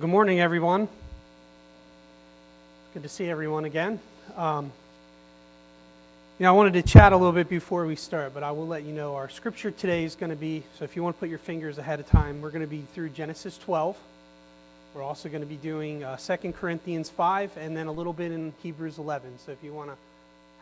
[0.00, 0.88] Good morning, everyone.
[2.94, 4.00] Good to see everyone again.
[4.34, 4.72] Um,
[6.38, 8.66] you know, I wanted to chat a little bit before we start, but I will
[8.66, 11.20] let you know our scripture today is going to be so if you want to
[11.20, 13.94] put your fingers ahead of time, we're going to be through Genesis 12.
[14.94, 18.32] We're also going to be doing uh, 2 Corinthians 5 and then a little bit
[18.32, 19.38] in Hebrews 11.
[19.44, 19.96] So if you want to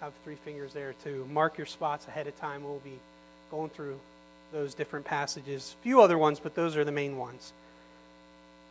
[0.01, 2.99] have three fingers there to mark your spots ahead of time, we'll be
[3.53, 4.01] going through
[4.53, 5.77] those different passages.
[5.79, 7.53] A few other ones, but those are the main ones.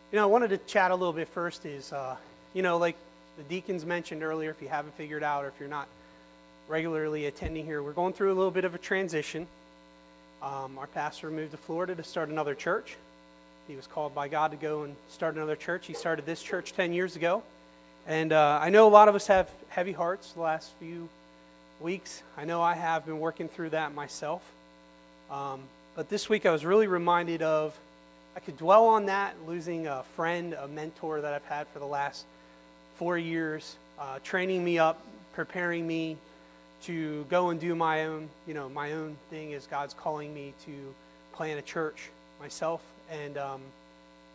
[0.10, 2.16] You know, I wanted to chat a little bit first is, uh,
[2.54, 2.96] you know, like
[3.38, 5.86] the deacons mentioned earlier, if you haven't figured out or if you're not
[6.70, 9.46] regularly attending here, we're going through a little bit of a transition.
[10.42, 12.96] Um, our pastor moved to Florida to start another church.
[13.68, 15.88] He was called by God to go and start another church.
[15.88, 17.44] He started this church 10 years ago.
[18.08, 21.10] And uh, I know a lot of us have heavy hearts the last few
[21.82, 22.24] weeks.
[22.38, 24.42] I know I have been working through that myself.
[25.30, 25.60] Um,
[25.96, 27.78] but this week I was really reminded of
[28.38, 31.88] I could dwell on that, losing a friend, a mentor that I've had for the
[31.88, 32.24] last
[32.98, 35.02] four years, uh, training me up,
[35.34, 36.18] preparing me
[36.84, 40.54] to go and do my own, you know, my own thing as God's calling me
[40.68, 40.72] to
[41.34, 42.80] plant a church myself.
[43.10, 43.60] And um,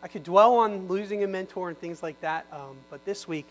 [0.03, 2.45] I could dwell on losing a mentor and things like that.
[2.51, 3.45] Um, but this week,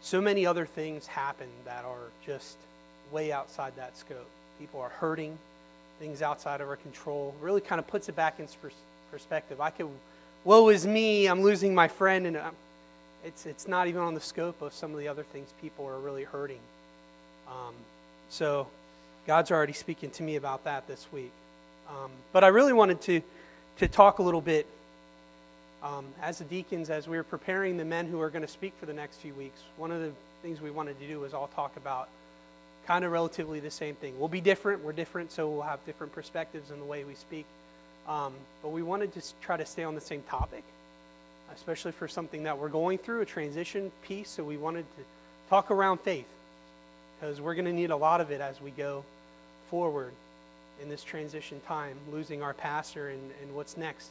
[0.00, 2.56] so many other things happen that are just
[3.12, 4.26] way outside that scope.
[4.58, 5.38] People are hurting,
[6.00, 7.36] things outside of our control.
[7.40, 8.48] Really kind of puts it back in
[9.10, 9.60] perspective.
[9.60, 9.88] I could,
[10.44, 12.54] woe is me, I'm losing my friend, and um,
[13.24, 15.98] it's it's not even on the scope of some of the other things people are
[15.98, 16.60] really hurting.
[17.48, 17.74] Um,
[18.28, 18.66] so,
[19.26, 21.32] God's already speaking to me about that this week.
[21.88, 23.20] Um, but I really wanted to
[23.78, 24.66] to talk a little bit
[25.82, 28.72] um, as the deacons, as we were preparing the men who are going to speak
[28.80, 29.60] for the next few weeks.
[29.76, 32.08] One of the things we wanted to do was all talk about
[32.86, 34.18] kind of relatively the same thing.
[34.18, 34.82] We'll be different.
[34.82, 37.46] We're different, so we'll have different perspectives in the way we speak.
[38.08, 40.62] Um, but we wanted to try to stay on the same topic,
[41.54, 44.28] especially for something that we're going through, a transition piece.
[44.28, 45.04] So we wanted to
[45.48, 46.26] talk around faith
[47.18, 49.04] because we're going to need a lot of it as we go
[49.70, 50.12] forward
[50.82, 54.10] in this transition time, losing our pastor and, and what's next.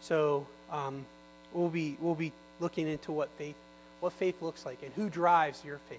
[0.00, 1.04] So um,
[1.52, 3.54] we'll be we'll be looking into what faith
[4.00, 5.98] what faith looks like and who drives your faith.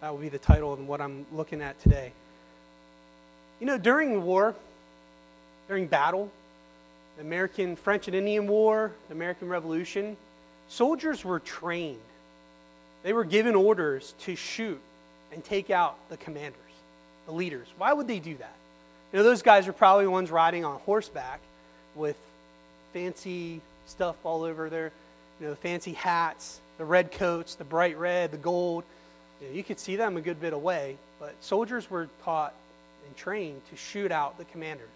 [0.00, 2.12] That will be the title of what I'm looking at today.
[3.60, 4.54] You know, during the war,
[5.70, 6.28] during battle,
[7.16, 10.16] the American French and Indian War, the American Revolution,
[10.68, 12.00] soldiers were trained.
[13.04, 14.80] They were given orders to shoot
[15.32, 16.58] and take out the commanders,
[17.26, 17.68] the leaders.
[17.78, 18.52] Why would they do that?
[19.12, 21.38] You know, those guys are probably the ones riding on horseback
[21.94, 22.16] with
[22.92, 24.90] fancy stuff all over their,
[25.40, 28.82] you know, fancy hats, the red coats, the bright red, the gold.
[29.40, 32.54] You, know, you could see them a good bit away, but soldiers were taught
[33.06, 34.88] and trained to shoot out the commanders.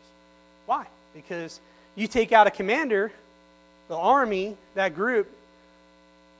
[0.66, 0.86] Why?
[1.14, 1.60] Because
[1.94, 3.12] you take out a commander,
[3.88, 5.30] the army, that group,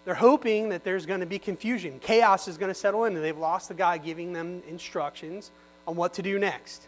[0.05, 1.99] they're hoping that there's going to be confusion.
[2.01, 5.51] Chaos is going to settle in, and they've lost the guy giving them instructions
[5.87, 6.83] on what to do next.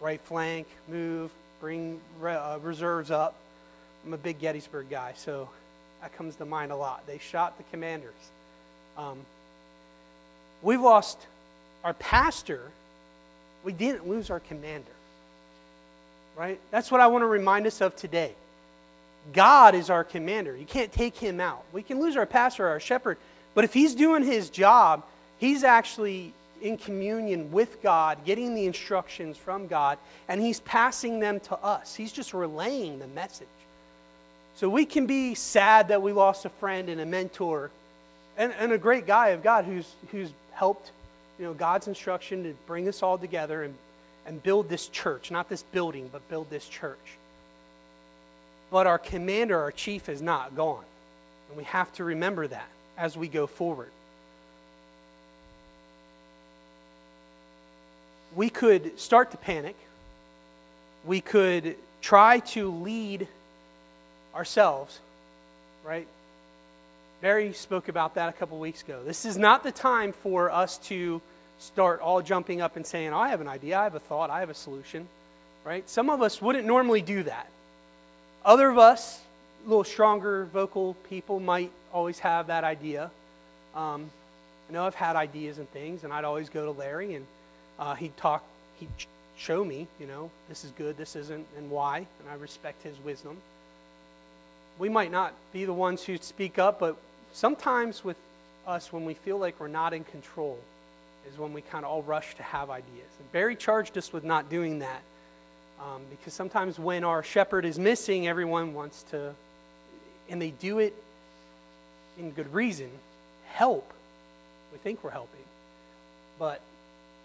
[0.00, 1.30] Right flank, move,
[1.60, 3.34] bring uh, reserves up.
[4.04, 5.48] I'm a big Gettysburg guy, so
[6.00, 7.06] that comes to mind a lot.
[7.06, 8.12] They shot the commanders.
[8.98, 9.18] Um,
[10.62, 11.18] we've lost
[11.84, 12.62] our pastor.
[13.62, 14.90] We didn't lose our commander
[16.36, 16.58] right?
[16.70, 18.34] That's what I want to remind us of today.
[19.32, 20.56] God is our commander.
[20.56, 21.62] You can't take him out.
[21.72, 23.18] We can lose our pastor, our shepherd,
[23.54, 25.04] but if he's doing his job,
[25.38, 29.98] he's actually in communion with God, getting the instructions from God,
[30.28, 31.94] and he's passing them to us.
[31.94, 33.46] He's just relaying the message.
[34.56, 37.70] So we can be sad that we lost a friend and a mentor
[38.36, 40.90] and, and a great guy of God who's, who's helped
[41.38, 43.74] you know, God's instruction to bring us all together and
[44.26, 46.98] and build this church, not this building, but build this church.
[48.70, 50.84] But our commander, our chief, is not gone.
[51.48, 53.90] And we have to remember that as we go forward.
[58.34, 59.76] We could start to panic.
[61.04, 63.28] We could try to lead
[64.34, 64.98] ourselves,
[65.84, 66.06] right?
[67.20, 69.00] Barry spoke about that a couple weeks ago.
[69.04, 71.20] This is not the time for us to
[71.62, 74.40] start all jumping up and saying, I have an idea, I have a thought, I
[74.40, 75.06] have a solution.
[75.64, 75.88] Right?
[75.88, 77.46] Some of us wouldn't normally do that.
[78.44, 79.20] Other of us,
[79.64, 83.10] a little stronger vocal people, might always have that idea.
[83.76, 84.10] Um,
[84.68, 87.26] I know I've had ideas and things, and I'd always go to Larry, and
[87.78, 88.42] uh, he'd talk,
[88.80, 88.88] he'd
[89.36, 92.98] show me, you know, this is good, this isn't, and why, and I respect his
[93.04, 93.36] wisdom.
[94.78, 96.96] We might not be the ones who speak up, but
[97.32, 98.16] sometimes with
[98.66, 100.58] us, when we feel like we're not in control,
[101.30, 103.08] is when we kind of all rush to have ideas.
[103.18, 105.02] And Barry charged us with not doing that
[105.80, 109.34] um, because sometimes when our shepherd is missing, everyone wants to
[110.28, 110.94] and they do it
[112.18, 112.90] in good reason,
[113.52, 113.90] help.
[114.72, 115.40] We think we're helping.
[116.38, 116.60] But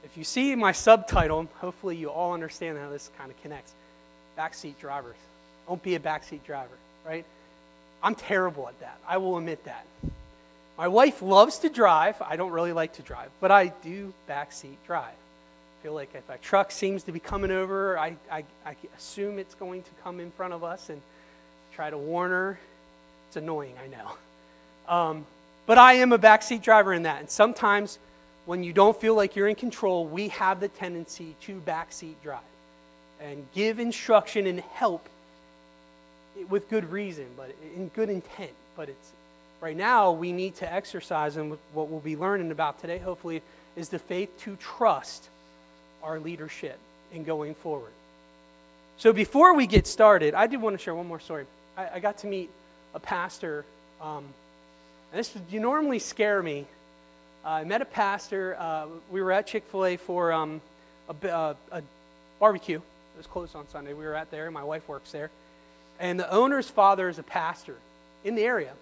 [0.03, 3.71] if you see my subtitle, hopefully you all understand how this kind of connects.
[4.37, 5.15] Backseat drivers.
[5.67, 7.25] Don't be a backseat driver, right?
[8.01, 8.97] I'm terrible at that.
[9.07, 9.85] I will admit that.
[10.77, 12.21] My wife loves to drive.
[12.21, 15.05] I don't really like to drive, but I do backseat drive.
[15.05, 19.39] I feel like if a truck seems to be coming over, I, I, I assume
[19.39, 21.01] it's going to come in front of us and
[21.73, 22.59] try to warn her.
[23.27, 24.11] It's annoying, I know.
[24.87, 25.25] Um,
[25.65, 27.19] but I am a backseat driver in that.
[27.21, 27.97] And sometimes
[28.45, 32.39] when you don't feel like you're in control, we have the tendency to backseat drive
[33.19, 35.07] and give instruction and help
[36.49, 38.51] with good reason, but in good intent.
[38.75, 39.11] But it's
[39.61, 43.41] right now we need to exercise, and what we'll be learning about today, hopefully,
[43.75, 45.27] is the faith to trust
[46.03, 46.77] our leadership
[47.13, 47.91] in going forward.
[48.97, 51.45] So before we get started, I did want to share one more story.
[51.77, 52.49] I, I got to meet
[52.95, 53.63] a pastor.
[54.01, 54.23] Um,
[55.13, 56.65] this you normally scare me.
[57.45, 58.55] Uh, I met a pastor.
[58.59, 60.61] Uh, we were at Chick Fil A for um,
[61.07, 61.81] a, uh, a
[62.39, 62.77] barbecue.
[62.77, 63.93] It was closed on Sunday.
[63.93, 64.49] We were at there.
[64.51, 65.29] My wife works there.
[65.99, 67.75] And the owner's father is a pastor
[68.23, 68.73] in the area,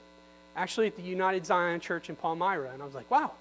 [0.55, 2.71] actually at the United Zion Church in Palmyra.
[2.71, 3.31] And I was like, wow,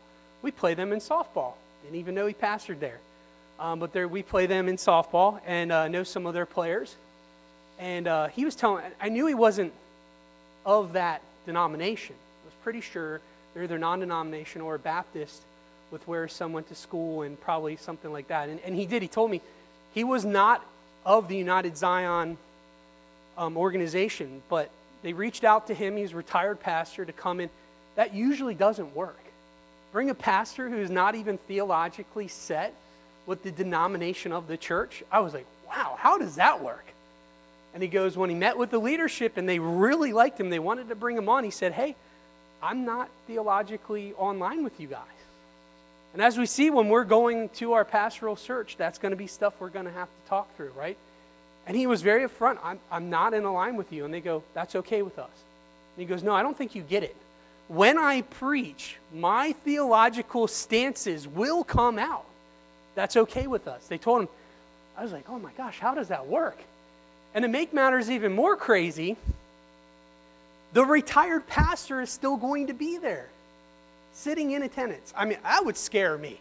[0.42, 1.52] we play them in softball.
[1.84, 2.98] Didn't even know he pastored there.
[3.58, 6.94] Um, but there, we play them in softball and uh, know some of their players.
[7.78, 9.72] And uh, he was telling, I knew he wasn't
[10.66, 12.14] of that denomination.
[12.16, 13.20] I was pretty sure
[13.52, 15.40] they're either non denominational or Baptist
[15.90, 18.48] with where some went to school and probably something like that.
[18.48, 19.02] And, and he did.
[19.02, 19.40] He told me
[19.94, 20.64] he was not
[21.04, 22.36] of the United Zion
[23.36, 24.70] um, organization, but
[25.04, 25.96] they reached out to him.
[25.96, 27.50] He's a retired pastor to come in.
[27.94, 29.20] That usually doesn't work.
[29.92, 32.74] Bring a pastor who's not even theologically set
[33.26, 35.04] with the denomination of the church.
[35.12, 36.84] I was like, wow, how does that work?
[37.74, 40.58] And he goes, when he met with the leadership and they really liked him, they
[40.58, 41.96] wanted to bring him on, he said, hey,
[42.62, 45.00] I'm not theologically online with you guys.
[46.14, 49.26] And as we see when we're going to our pastoral search, that's going to be
[49.26, 50.96] stuff we're going to have to talk through, right?
[51.66, 52.58] And he was very upfront.
[52.62, 54.04] I'm, I'm not in line with you.
[54.04, 55.30] And they go, That's okay with us.
[55.96, 57.16] And he goes, No, I don't think you get it.
[57.68, 62.26] When I preach, my theological stances will come out.
[62.94, 63.86] That's okay with us.
[63.86, 64.28] They told him,
[64.96, 66.58] I was like, Oh my gosh, how does that work?
[67.34, 69.16] And to make matters even more crazy,
[70.72, 73.28] the retired pastor is still going to be there,
[74.12, 75.12] sitting in attendance.
[75.16, 76.38] I mean, that would scare me.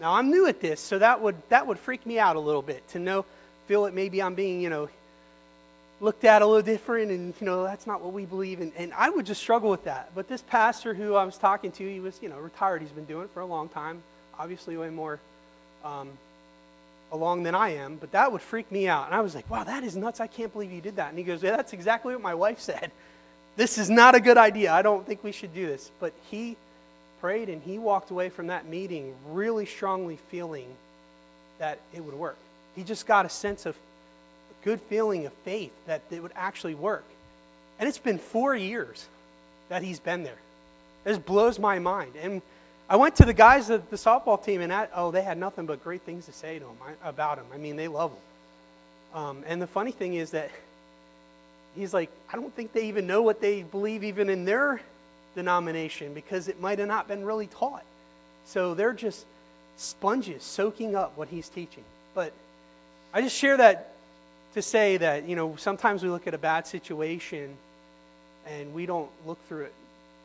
[0.00, 2.62] Now I'm new at this, so that would that would freak me out a little
[2.62, 3.24] bit to know
[3.70, 4.88] feel that maybe I'm being, you know,
[6.00, 8.60] looked at a little different and, you know, that's not what we believe.
[8.60, 10.10] And, and I would just struggle with that.
[10.12, 12.82] But this pastor who I was talking to, he was, you know, retired.
[12.82, 14.02] He's been doing it for a long time,
[14.36, 15.20] obviously way more
[15.84, 16.08] um,
[17.12, 17.94] along than I am.
[17.94, 19.06] But that would freak me out.
[19.06, 20.18] And I was like, wow, that is nuts.
[20.18, 21.10] I can't believe you did that.
[21.10, 22.90] And he goes, yeah, that's exactly what my wife said.
[23.56, 24.72] This is not a good idea.
[24.72, 25.90] I don't think we should do this.
[26.00, 26.56] But he
[27.20, 30.68] prayed and he walked away from that meeting really strongly feeling
[31.58, 32.38] that it would work.
[32.76, 36.74] He just got a sense of a good feeling of faith that it would actually
[36.74, 37.04] work.
[37.78, 39.06] And it's been four years
[39.68, 40.38] that he's been there.
[41.04, 42.12] This blows my mind.
[42.20, 42.42] And
[42.88, 45.66] I went to the guys of the softball team, and that, oh, they had nothing
[45.66, 47.46] but great things to say to him about him.
[47.54, 49.20] I mean, they love him.
[49.20, 50.50] Um, and the funny thing is that
[51.76, 54.80] he's like, I don't think they even know what they believe even in their
[55.34, 57.84] denomination because it might have not been really taught.
[58.46, 59.24] So they're just
[59.76, 61.84] sponges soaking up what he's teaching.
[62.14, 62.32] But
[63.12, 63.92] I just share that
[64.54, 67.56] to say that, you know, sometimes we look at a bad situation
[68.46, 69.72] and we don't look through it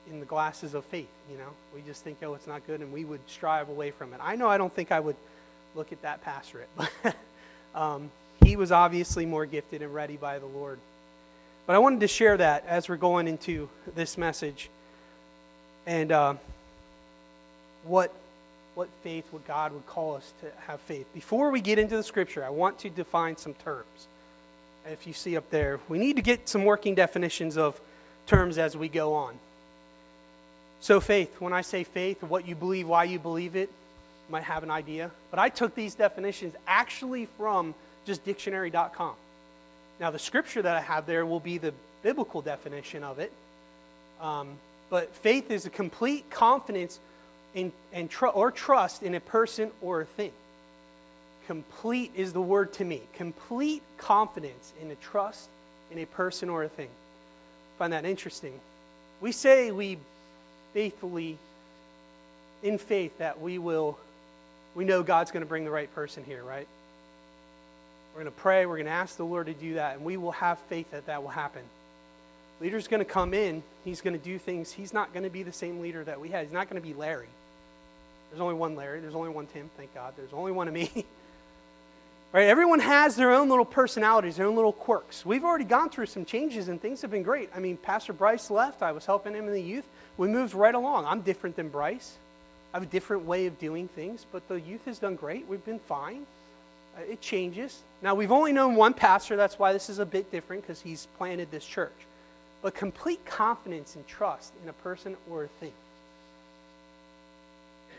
[0.10, 1.50] in the glasses of faith, you know.
[1.74, 4.20] We just think, oh, it's not good, and we would strive away from it.
[4.22, 5.15] I know I don't think I would
[5.75, 7.15] look at that pastorate, but
[7.74, 8.12] um,
[8.44, 10.80] he was obviously more gifted and ready by the Lord.
[11.65, 14.70] But I wanted to share that as we're going into this message
[15.88, 16.36] and uh,
[17.84, 18.13] what
[18.75, 21.08] what faith, what God would call us to have faith.
[21.13, 24.08] Before we get into the scripture, I want to define some terms.
[24.91, 27.79] If you see up there, we need to get some working definitions of
[28.27, 29.34] terms as we go on.
[30.82, 34.44] So, faith, when I say faith, what you believe, why you believe it, you might
[34.44, 35.10] have an idea.
[35.32, 37.74] But I took these definitions actually from
[38.05, 39.13] just dictionary.com.
[40.00, 43.32] Now, the scripture that I have there will be the biblical definition of it.
[44.22, 44.50] Um,
[44.89, 47.00] but faith is a complete confidence
[47.56, 50.32] in, and tr- or trust in a person or a thing.
[51.48, 53.02] Complete is the word to me.
[53.14, 55.48] Complete confidence in a trust
[55.92, 56.90] in a person or a thing.
[57.80, 58.54] Find that interesting.
[59.22, 59.98] We say we
[60.74, 61.38] faithfully,
[62.64, 63.98] in faith, that we will,
[64.76, 66.68] we know God's going to bring the right person here, right?
[68.14, 68.66] We're going to pray.
[68.66, 71.06] We're going to ask the Lord to do that, and we will have faith that
[71.08, 71.62] that will happen.
[72.62, 73.62] Leader's going to come in.
[73.84, 74.72] He's going to do things.
[74.72, 76.46] He's not going to be the same leader that we had.
[76.46, 77.28] He's not going to be Larry.
[78.29, 79.00] There's only one Larry.
[79.00, 79.70] There's only one Tim.
[79.77, 80.13] Thank God.
[80.17, 80.89] There's only one of me.
[82.34, 82.48] right?
[82.48, 85.25] Everyone has their own little personalities, their own little quirks.
[85.25, 87.50] We've already gone through some changes and things have been great.
[87.55, 88.82] I mean, Pastor Bryce left.
[88.82, 89.86] I was helping him in the youth.
[90.17, 91.05] We moved right along.
[91.05, 92.17] I'm different than Bryce.
[92.74, 95.48] I have a different way of doing things, but the youth has done great.
[95.48, 96.25] We've been fine.
[96.98, 97.77] Uh, it changes.
[98.01, 99.38] Now, we've only known one pastor.
[99.38, 101.96] That's why this is a bit different because he's planted this church.
[102.62, 105.72] But complete confidence and trust in a person or a thing.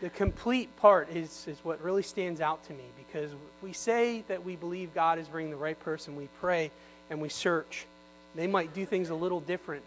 [0.01, 3.31] The complete part is, is what really stands out to me because
[3.63, 6.71] we say that we believe God is bringing the right person, we pray
[7.09, 7.85] and we search.
[8.35, 9.83] They might do things a little different.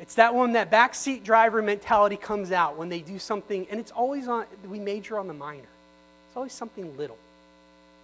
[0.00, 3.90] It's that one, that backseat driver mentality comes out when they do something, and it's
[3.90, 5.60] always on, we major on the minor.
[5.60, 7.18] It's always something little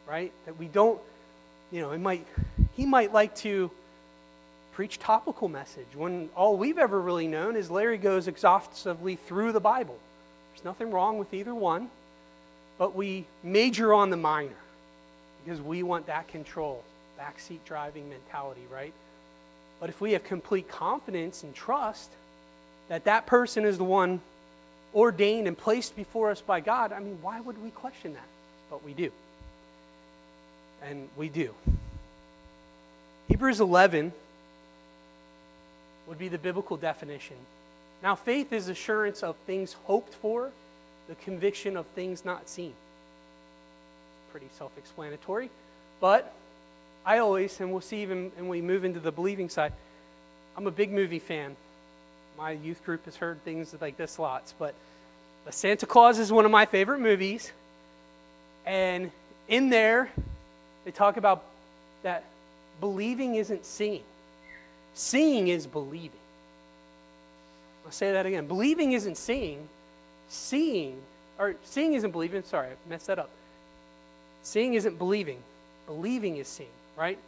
[0.07, 0.33] right?
[0.47, 1.01] That we don't,
[1.71, 2.27] you know, it might,
[2.75, 3.71] he might like to
[4.75, 9.61] preach topical message when all we've ever really known is Larry goes exhaustively through the
[9.61, 9.97] Bible.
[10.55, 11.91] There's nothing wrong with either one,
[12.79, 14.55] but we major on the minor
[15.45, 16.83] because we want that control,
[17.21, 18.93] backseat driving mentality, right?
[19.81, 22.09] But if we have complete confidence and trust
[22.89, 24.21] that that person is the one
[24.95, 28.29] ordained and placed before us by God, I mean, why would we question that?
[28.71, 29.11] But we do
[30.89, 31.55] and we do.
[33.29, 34.13] Hebrews 11
[36.07, 37.37] would be the biblical definition.
[38.05, 40.51] Now, faith is assurance of things hoped for,
[41.09, 42.75] the conviction of things not seen.
[44.31, 45.49] Pretty self explanatory.
[46.01, 46.31] But
[47.07, 49.73] I always, and we'll see even when we move into the believing side,
[50.55, 51.57] I'm a big movie fan.
[52.37, 54.75] My youth group has heard things like this lots, but
[55.47, 57.51] the Santa Clause is one of my favorite movies.
[58.67, 59.11] And
[59.49, 60.11] in there,
[60.85, 61.43] they talk about
[62.03, 62.25] that
[62.81, 64.03] believing isn't seeing,
[64.93, 66.11] seeing is believing.
[67.85, 68.47] I'll say that again.
[68.47, 69.69] Believing isn't seeing,
[70.29, 70.97] seeing,
[71.39, 72.43] or seeing isn't believing.
[72.45, 73.31] Sorry, I messed that up.
[74.43, 75.39] Seeing isn't believing,
[75.87, 77.19] believing is seeing, right?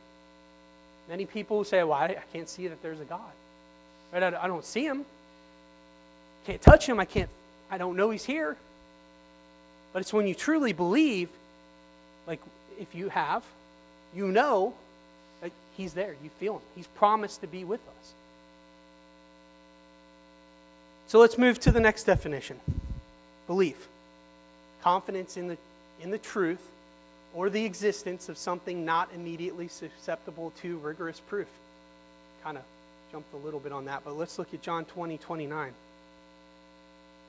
[1.08, 3.20] Many people say, well, I, I can't see that there's a God.
[4.12, 4.22] Right?
[4.22, 5.04] I, I don't see him.
[6.46, 7.00] Can't touch him.
[7.00, 7.30] I can't,
[7.70, 8.56] I don't know he's here.
[9.92, 11.30] But it's when you truly believe,
[12.26, 12.40] like
[12.78, 13.42] if you have,
[14.14, 14.74] you know
[15.40, 16.14] that He's there.
[16.22, 16.62] You feel Him.
[16.74, 18.14] He's promised to be with us.
[21.08, 22.58] So let's move to the next definition
[23.46, 23.76] belief.
[24.82, 25.56] Confidence in the,
[26.02, 26.60] in the truth
[27.34, 31.48] or the existence of something not immediately susceptible to rigorous proof.
[32.42, 32.64] Kind of
[33.12, 35.76] jumped a little bit on that, but let's look at John 20, 29 It's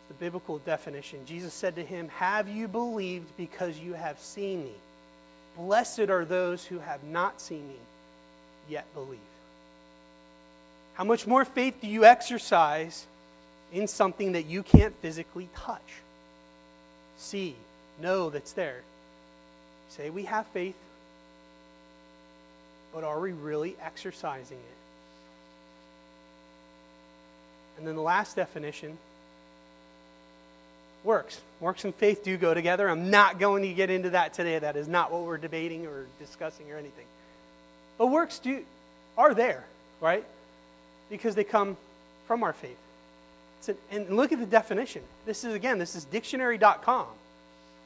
[0.07, 1.19] the biblical definition.
[1.27, 4.74] Jesus said to him, Have you believed because you have seen me?
[5.55, 7.75] Blessed are those who have not seen me,
[8.69, 9.19] yet believe.
[10.96, 13.05] How much more faith do you exercise
[13.71, 15.81] in something that you can't physically touch?
[17.17, 17.55] See,
[18.01, 18.81] know that's there.
[19.89, 20.75] Say we have faith,
[22.93, 24.77] but are we really exercising it?
[27.77, 28.97] And then the last definition
[31.03, 31.39] works.
[31.59, 32.89] Works and faith do go together.
[32.89, 34.59] I'm not going to get into that today.
[34.59, 37.05] That is not what we're debating or discussing or anything.
[37.97, 38.63] But works do
[39.17, 39.63] are there,
[40.01, 40.25] right?
[41.09, 41.77] Because they come
[42.27, 42.77] from our faith.
[43.91, 45.01] And look at the definition.
[45.25, 47.07] This is again, this is dictionary.com.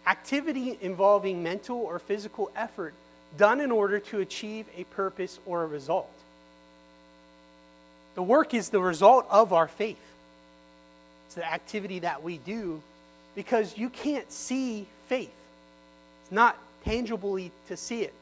[0.05, 2.93] Activity involving mental or physical effort
[3.37, 6.11] done in order to achieve a purpose or a result.
[8.15, 9.97] The work is the result of our faith.
[11.27, 12.81] It's the activity that we do
[13.35, 15.31] because you can't see faith.
[16.23, 18.13] It's not tangibly to see it,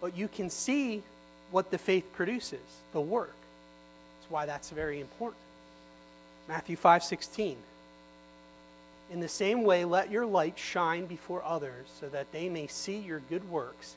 [0.00, 1.02] but you can see
[1.50, 2.60] what the faith produces,
[2.92, 3.34] the work.
[4.20, 5.40] That's why that's very important.
[6.48, 7.56] Matthew 5:16
[9.10, 12.98] In the same way let your light shine before others so that they may see
[12.98, 13.94] your good works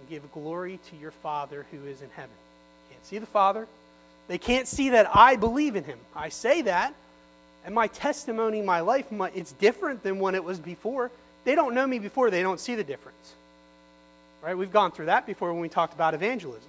[0.00, 2.36] and give glory to your Father who is in heaven.
[2.90, 3.66] Can't see the Father.
[4.26, 5.98] They can't see that I believe in him.
[6.14, 6.94] I say that
[7.64, 11.10] and my testimony, my life, my, it's different than when it was before.
[11.44, 13.34] They don't know me before, they don't see the difference.
[14.42, 14.56] Right?
[14.56, 16.68] We've gone through that before when we talked about evangelism.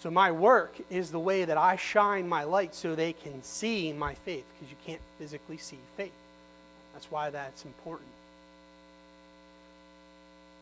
[0.00, 3.92] So my work is the way that I shine my light so they can see
[3.92, 6.12] my faith because you can't physically see faith.
[6.94, 8.08] That's why that's important.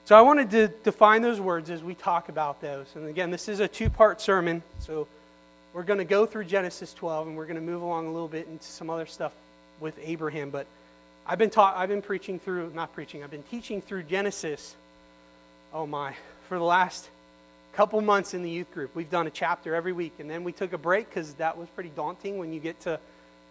[0.07, 2.87] So I wanted to define those words as we talk about those.
[2.95, 5.07] And again, this is a two-part sermon, so
[5.73, 8.27] we're going to go through Genesis 12 and we're going to move along a little
[8.27, 9.33] bit into some other stuff
[9.81, 10.51] with Abraham.
[10.51, 10.67] But
[11.27, 14.75] I've been taught, I've been preaching through, not preaching, I've been teaching through Genesis.
[15.73, 16.15] Oh my,
[16.49, 17.09] for the last
[17.79, 18.93] couple months in the youth group.
[18.97, 21.69] We've done a chapter every week, and then we took a break because that was
[21.69, 22.99] pretty daunting when you get to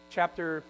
[0.10, 0.63] chapter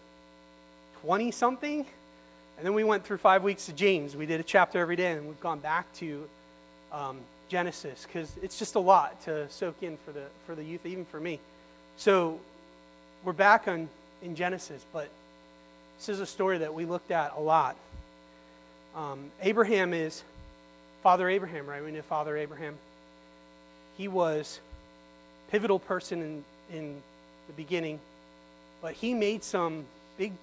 [1.01, 1.79] 20 something.
[1.79, 4.15] And then we went through five weeks of James.
[4.15, 6.29] We did a chapter every day, and we've gone back to
[6.91, 7.17] um,
[7.49, 11.05] Genesis because it's just a lot to soak in for the for the youth, even
[11.05, 11.39] for me.
[11.95, 12.39] So
[13.23, 13.89] we're back on
[14.21, 15.09] in Genesis, but
[15.97, 17.75] this is a story that we looked at a lot.
[18.95, 20.23] Um, Abraham is
[21.01, 21.83] Father Abraham, right?
[21.83, 22.77] We know Father Abraham.
[23.97, 24.59] He was
[25.51, 27.01] pivotal person in in
[27.47, 27.99] the beginning,
[28.81, 29.85] but he made some
[30.17, 30.33] big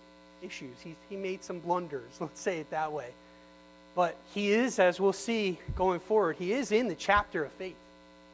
[0.42, 0.74] issues.
[0.82, 2.10] He he made some blunders.
[2.20, 3.08] Let's say it that way.
[3.94, 7.76] But he is, as we'll see going forward, he is in the chapter of faith,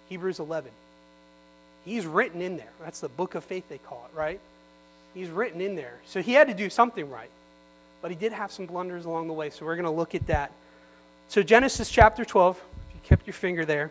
[0.09, 0.71] Hebrews 11.
[1.85, 2.73] He's written in there.
[2.81, 4.41] That's the book of faith, they call it, right?
[5.13, 5.99] He's written in there.
[6.07, 7.31] So he had to do something right.
[8.01, 10.27] But he did have some blunders along the way, so we're going to look at
[10.29, 10.53] that.
[11.29, 13.91] So, Genesis chapter 12, if you kept your finger there.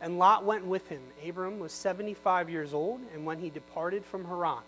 [0.00, 1.00] and Lot went with him.
[1.26, 4.62] Abram was 75 years old, and when he departed from Haran.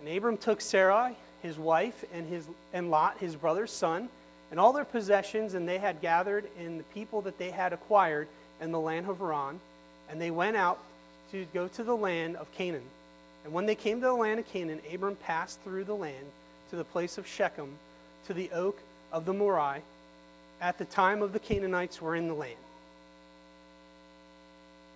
[0.00, 4.08] And Abram took Sarai, his wife, and, his, and Lot, his brother's son,
[4.50, 8.28] and all their possessions, and they had gathered in the people that they had acquired
[8.60, 9.60] in the land of Haran,
[10.08, 10.78] and they went out
[11.32, 12.82] to go to the land of Canaan.
[13.44, 16.26] And when they came to the land of Canaan, Abram passed through the land
[16.70, 17.70] to the place of Shechem,
[18.26, 18.78] to the oak
[19.12, 19.82] of the Moreh,
[20.60, 22.56] at the time of the Canaanites were in the land.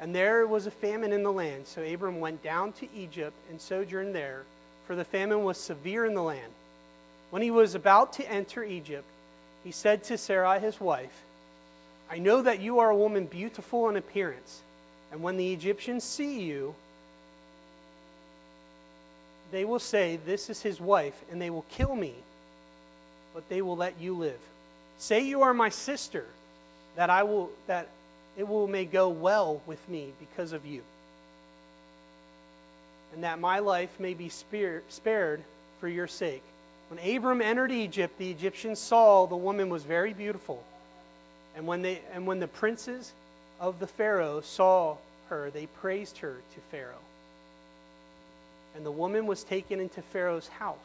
[0.00, 1.66] And there was a famine in the land.
[1.66, 4.42] So Abram went down to Egypt and sojourned there,
[4.86, 6.52] for the famine was severe in the land.
[7.30, 9.04] When he was about to enter Egypt,
[9.64, 11.12] he said to Sarai his wife,
[12.10, 14.62] I know that you are a woman beautiful in appearance,
[15.12, 16.74] and when the Egyptians see you,
[19.50, 22.14] they will say, This is his wife, and they will kill me,
[23.34, 24.38] but they will let you live.
[24.98, 26.24] Say you are my sister,
[26.96, 27.88] that I will that
[28.38, 30.82] it will may go well with me because of you,
[33.12, 35.42] and that my life may be spared
[35.80, 36.42] for your sake.
[36.88, 40.62] When Abram entered Egypt, the Egyptians saw the woman was very beautiful.
[41.54, 43.12] And when, they, and when the princes
[43.60, 44.96] of the Pharaoh saw
[45.28, 46.94] her, they praised her to Pharaoh.
[48.76, 50.76] And the woman was taken into Pharaoh's house.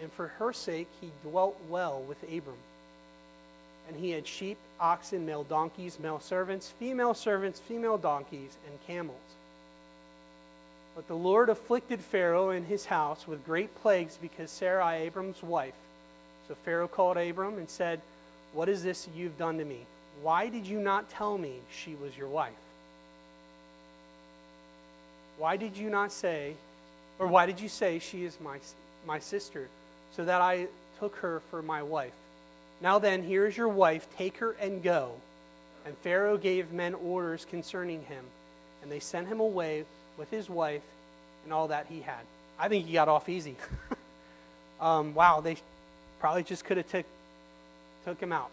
[0.00, 2.56] And for her sake, he dwelt well with Abram.
[3.88, 9.18] And he had sheep, oxen, male donkeys, male servants, female servants, female donkeys, and camels.
[10.94, 15.74] But the Lord afflicted Pharaoh and his house with great plagues because Sarai, Abram's wife.
[16.48, 18.00] So Pharaoh called Abram and said,
[18.52, 19.80] What is this you've done to me?
[20.22, 22.52] Why did you not tell me she was your wife?
[25.38, 26.54] Why did you not say,
[27.18, 28.58] or why did you say she is my,
[29.04, 29.68] my sister,
[30.16, 30.68] so that I
[31.00, 32.12] took her for my wife?
[32.84, 35.12] Now then, here is your wife, take her and go.
[35.86, 38.22] And Pharaoh gave men orders concerning him,
[38.82, 39.86] and they sent him away
[40.18, 40.82] with his wife
[41.44, 42.20] and all that he had.
[42.58, 43.56] I think he got off easy.
[44.82, 45.56] um, wow, they
[46.20, 47.06] probably just could have took
[48.04, 48.50] took him out.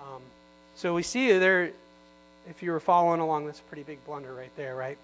[0.00, 0.22] Um,
[0.74, 1.70] so we see there,
[2.48, 4.98] if you were following along, that's a pretty big blunder right there, right?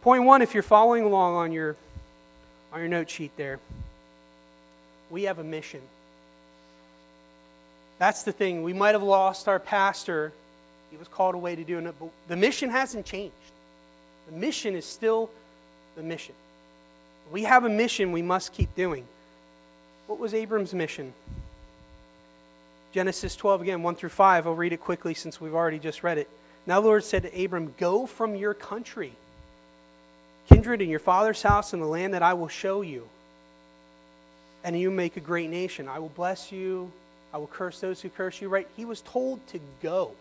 [0.00, 1.76] Point one, if you're following along on your
[2.72, 3.58] on your note sheet there,
[5.10, 5.80] we have a mission.
[7.98, 8.62] That's the thing.
[8.62, 10.32] We might have lost our pastor
[10.90, 13.34] he was called away to do it, but the mission hasn't changed.
[14.30, 15.30] The mission is still
[15.96, 16.34] the mission.
[17.30, 19.04] We have a mission we must keep doing.
[20.06, 21.12] What was Abram's mission?
[22.92, 24.46] Genesis 12, again, 1 through 5.
[24.46, 26.28] I'll read it quickly since we've already just read it.
[26.66, 29.12] Now the Lord said to Abram, Go from your country,
[30.48, 33.06] kindred, and your father's house, and the land that I will show you.
[34.64, 35.88] And you make a great nation.
[35.88, 36.90] I will bless you
[37.32, 38.66] I will curse those who curse you, right?
[38.76, 40.12] He was told to go.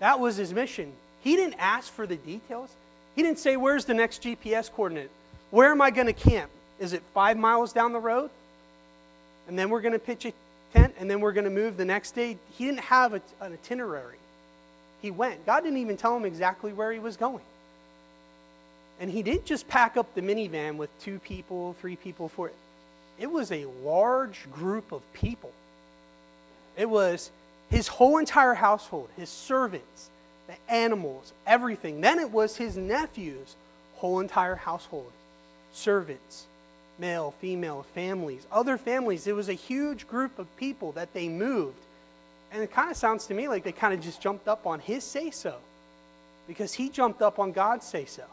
[0.00, 0.92] That was his mission.
[1.22, 2.68] He didn't ask for the details.
[3.16, 5.10] He didn't say, Where's the next GPS coordinate?
[5.50, 6.50] Where am I going to camp?
[6.78, 8.30] Is it five miles down the road?
[9.48, 10.32] And then we're going to pitch a
[10.74, 12.36] tent, and then we're going to move the next day.
[12.52, 14.16] He didn't have a, an itinerary.
[15.00, 15.46] He went.
[15.46, 17.44] God didn't even tell him exactly where he was going.
[19.00, 22.52] And he didn't just pack up the minivan with two people, three people, four.
[23.18, 25.52] It was a large group of people.
[26.76, 27.30] It was
[27.70, 30.10] his whole entire household, his servants,
[30.46, 32.00] the animals, everything.
[32.00, 33.54] Then it was his nephew's
[33.96, 35.10] whole entire household,
[35.72, 36.46] servants,
[36.98, 39.26] male, female, families, other families.
[39.26, 41.78] It was a huge group of people that they moved.
[42.52, 44.80] And it kind of sounds to me like they kind of just jumped up on
[44.80, 45.56] his say so
[46.46, 48.24] because he jumped up on God's say so.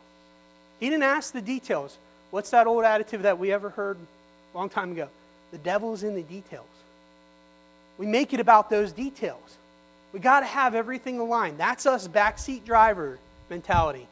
[0.82, 1.98] He didn't ask the details.
[2.32, 3.98] What's that old attitude that we ever heard
[4.54, 5.08] a long time ago?
[5.52, 6.66] The devil's in the details.
[7.98, 9.58] We make it about those details.
[10.12, 11.60] We got to have everything aligned.
[11.60, 14.08] That's us backseat driver mentality.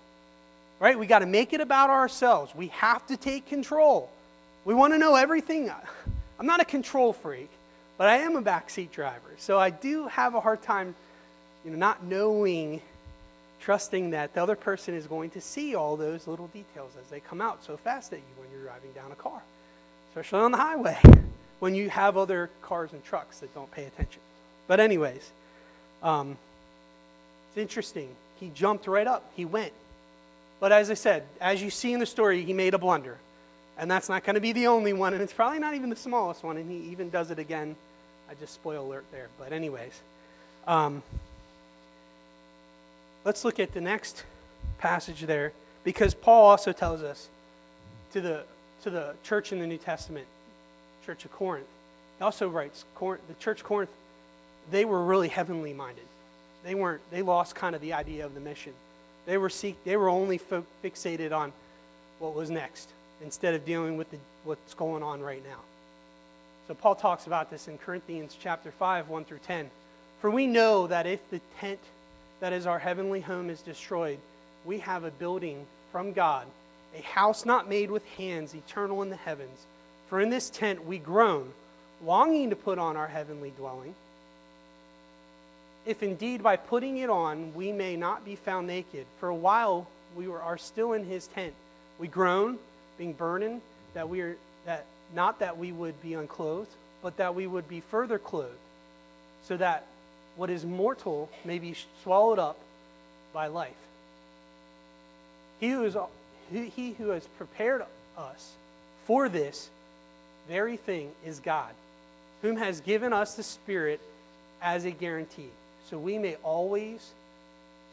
[0.80, 0.98] Right?
[0.98, 2.54] We got to make it about ourselves.
[2.56, 4.10] We have to take control.
[4.64, 5.72] We want to know everything.
[6.40, 7.50] I'm not a control freak,
[7.98, 9.32] but I am a backseat driver.
[9.38, 10.94] So I do have a hard time
[11.66, 12.82] you know, not knowing,
[13.62, 17.20] trusting that the other person is going to see all those little details as they
[17.20, 19.42] come out so fast at you when you're driving down a car,
[20.10, 20.98] especially on the highway
[21.60, 24.22] when you have other cars and trucks that don't pay attention.
[24.68, 25.30] But, anyways,
[26.04, 26.38] um,
[27.50, 28.10] it's interesting.
[28.40, 29.74] He jumped right up, he went.
[30.60, 33.18] But as I said, as you see in the story, he made a blunder.
[33.78, 35.96] And that's not going to be the only one, and it's probably not even the
[35.96, 37.76] smallest one, and he even does it again.
[38.30, 39.28] I just spoil alert there.
[39.40, 39.94] But, anyways,
[40.68, 41.02] um,
[43.30, 44.24] let's look at the next
[44.80, 47.30] passage there, because Paul also tells us
[48.14, 48.44] to the,
[48.82, 50.26] to the church in the New Testament
[51.06, 51.68] church of Corinth.
[52.18, 53.92] He also writes, the church of Corinth,
[54.72, 56.06] they were really heavenly minded.
[56.64, 57.02] They weren't.
[57.12, 58.74] They lost kind of the idea of the mission.
[59.28, 59.76] They were seek.
[59.84, 61.54] They were only fo- fixated on
[62.18, 62.90] what was next
[63.22, 65.60] instead of dealing with the, what's going on right now.
[66.68, 69.70] So Paul talks about this in Corinthians chapter 5, 1 through 10.
[70.20, 71.80] For we know that if the tent
[72.40, 74.20] that is our heavenly home is destroyed,
[74.66, 76.46] we have a building from God,
[76.98, 79.66] a house not made with hands, eternal in the heavens.
[80.08, 81.52] For in this tent we groan,
[82.04, 83.94] longing to put on our heavenly dwelling.
[85.86, 89.88] If indeed by putting it on we may not be found naked, for a while
[90.16, 91.54] we were, are still in his tent.
[92.00, 92.58] We groan,
[92.98, 93.62] being burdened,
[93.94, 96.70] that we are that not that we would be unclothed,
[97.02, 98.54] but that we would be further clothed,
[99.44, 99.86] so that
[100.40, 102.56] what is mortal may be swallowed up
[103.34, 103.76] by life.
[105.60, 105.98] He who, is,
[106.50, 107.84] he who has prepared
[108.18, 108.54] us
[109.06, 109.70] for this
[110.48, 111.70] very thing is God,
[112.42, 114.00] whom has given us the Spirit
[114.62, 115.50] as a guarantee.
[115.90, 117.06] So we may always,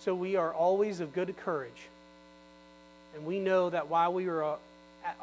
[0.03, 1.73] so we are always of good courage.
[3.17, 4.57] And we know that while we are, uh,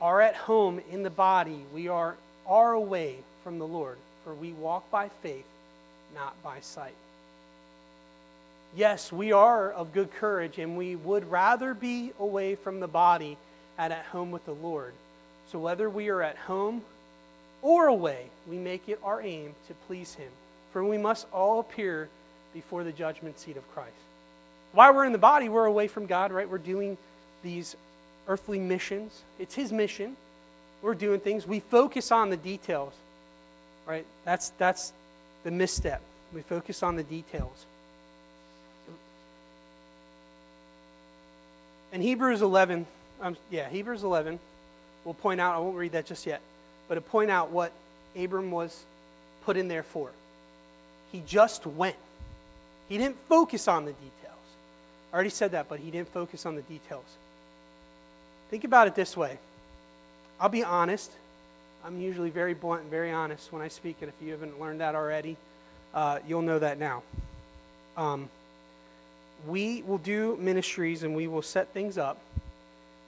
[0.02, 4.52] are at home in the body, we are, are away from the Lord, for we
[4.52, 5.46] walk by faith,
[6.14, 6.96] not by sight.
[8.76, 13.38] Yes, we are of good courage, and we would rather be away from the body
[13.78, 14.94] and at home with the Lord.
[15.52, 16.82] So whether we are at home
[17.62, 20.30] or away, we make it our aim to please him.
[20.72, 22.10] For we must all appear
[22.54, 23.92] before the judgment seat of Christ.
[24.72, 26.50] While we're in the body, we're away from God, right?
[26.50, 26.98] We're doing
[27.44, 27.76] these
[28.28, 29.22] earthly missions.
[29.38, 30.18] It's his mission.
[30.82, 31.46] We're doing things.
[31.46, 32.94] We focus on the details,
[33.86, 34.06] right?
[34.26, 34.92] That's, that's
[35.44, 36.02] the misstep.
[36.34, 37.66] We focus on the details.
[41.94, 42.86] In Hebrews 11,
[43.22, 44.40] um, yeah, Hebrews 11,
[45.06, 46.42] we'll point out, I won't read that just yet
[46.88, 47.72] but to point out what
[48.16, 48.84] Abram was
[49.46, 50.10] put in there for.
[51.12, 51.96] He just went.
[52.90, 54.12] He didn't focus on the details.
[55.12, 57.06] I already said that, but he didn't focus on the details.
[58.50, 59.38] Think about it this way.
[60.40, 61.12] I'll be honest.
[61.86, 64.82] I'm usually very blunt and very honest when I speak, and if you haven't learned
[64.82, 65.38] that already,
[65.94, 67.04] uh, you'll know that now.
[67.98, 68.30] Um,
[69.48, 72.18] we will do ministries and we will set things up,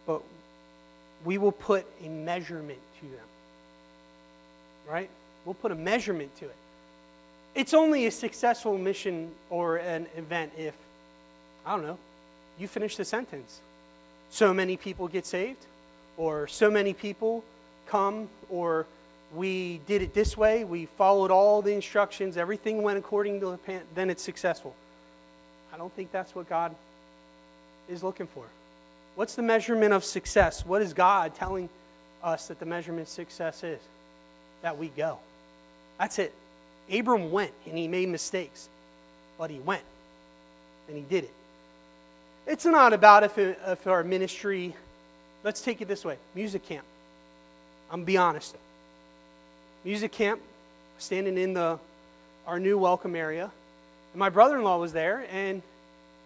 [0.06, 0.22] but
[1.24, 3.26] we will put a measurement to them
[4.90, 5.10] right?
[5.46, 6.56] We'll put a measurement to it.
[7.54, 10.74] It's only a successful mission or an event if,
[11.66, 11.98] I don't know,
[12.60, 13.60] you finish the sentence.
[14.30, 15.64] So many people get saved,
[16.18, 17.44] or so many people
[17.88, 18.86] come, or
[19.34, 23.58] we did it this way, we followed all the instructions, everything went according to the
[23.58, 24.76] plan, then it's successful.
[25.76, 26.74] I don't think that's what God
[27.88, 28.46] is looking for.
[29.16, 30.66] What's the measurement of success?
[30.66, 31.70] What is God telling
[32.24, 33.80] us that the measurement of success is?
[34.66, 35.20] that we go.
[36.00, 36.34] That's it.
[36.92, 38.68] Abram went and he made mistakes,
[39.38, 39.84] but he went
[40.88, 41.34] and he did it.
[42.48, 44.76] It's not about if, it, if our ministry,
[45.44, 46.84] let's take it this way music camp.
[47.92, 48.56] I'm be honest.
[49.84, 50.42] Music camp,
[50.98, 51.78] standing in the
[52.48, 53.52] our new welcome area,
[54.16, 55.62] and my brother-in-law was there, and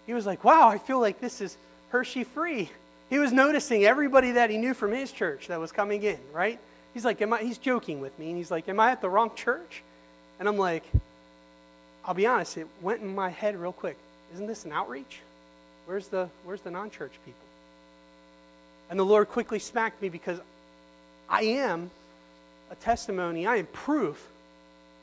[0.05, 1.57] he was like, "Wow, I feel like this is
[1.89, 2.69] Hershey Free."
[3.09, 6.59] He was noticing everybody that he knew from his church that was coming in, right?
[6.93, 9.09] He's like, "Am I?" He's joking with me, and he's like, "Am I at the
[9.09, 9.81] wrong church?"
[10.39, 10.83] And I'm like,
[12.05, 13.97] "I'll be honest, it went in my head real quick.
[14.35, 15.19] Isn't this an outreach?
[15.87, 17.47] Where's the Where's the non-church people?"
[18.91, 20.39] And the Lord quickly smacked me because
[21.27, 21.89] I am
[22.69, 23.47] a testimony.
[23.47, 24.23] I am proof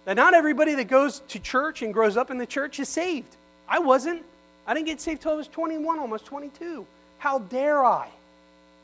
[0.06, 3.28] that not everybody that goes to church and grows up in the church is saved.
[3.68, 4.22] I wasn't.
[4.66, 6.86] I didn't get saved till I was 21, almost 22.
[7.18, 8.08] How dare I?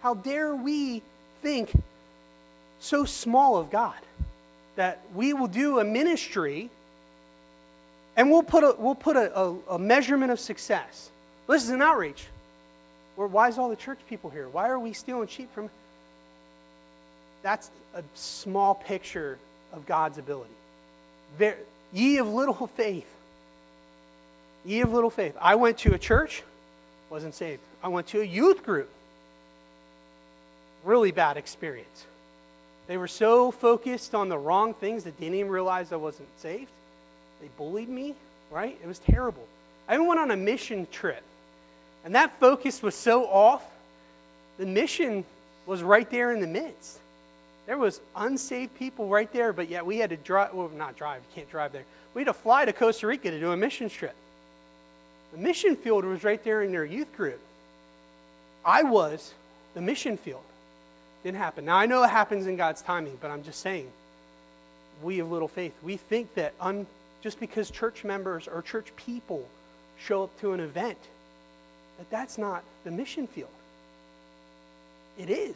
[0.03, 1.01] How dare we
[1.41, 1.73] think
[2.81, 3.95] so small of God
[4.75, 6.71] that we will do a ministry
[8.17, 11.09] and we'll put a, we'll put a, a, a measurement of success.
[11.47, 12.27] This is an outreach.
[13.15, 14.49] why is all the church people here?
[14.49, 15.71] Why are we stealing sheep from?
[17.43, 19.39] That's a small picture
[19.73, 20.51] of God's ability.
[21.39, 21.57] There,
[21.93, 23.09] ye of little faith.
[24.65, 25.37] Ye of little faith.
[25.41, 26.43] I went to a church,
[27.11, 27.61] wasn't saved.
[27.83, 28.89] I went to a youth group.
[30.85, 32.07] Really bad experience.
[32.87, 36.71] They were so focused on the wrong things that didn't even realize I wasn't saved.
[37.41, 38.15] They bullied me,
[38.51, 38.77] right?
[38.83, 39.47] It was terrible.
[39.89, 41.23] I even went on a mission trip.
[42.05, 43.65] And that focus was so off,
[44.59, 45.25] the mission
[45.67, 46.99] was right there in the midst.
[47.67, 51.23] There was unsaved people right there, but yet we had to drive, well, not drive,
[51.23, 51.85] you can't drive there.
[52.15, 54.15] We had to fly to Costa Rica to do a mission trip.
[55.33, 57.41] The mission field was right there in their youth group.
[58.65, 59.33] I was
[59.75, 60.43] the mission field.
[61.23, 61.65] Didn't happen.
[61.65, 63.89] Now, I know it happens in God's timing, but I'm just saying,
[65.03, 66.87] we of little faith, we think that un,
[67.23, 69.47] just because church members or church people
[70.05, 70.99] show up to an event,
[71.99, 73.49] that that's not the mission field.
[75.19, 75.55] It is.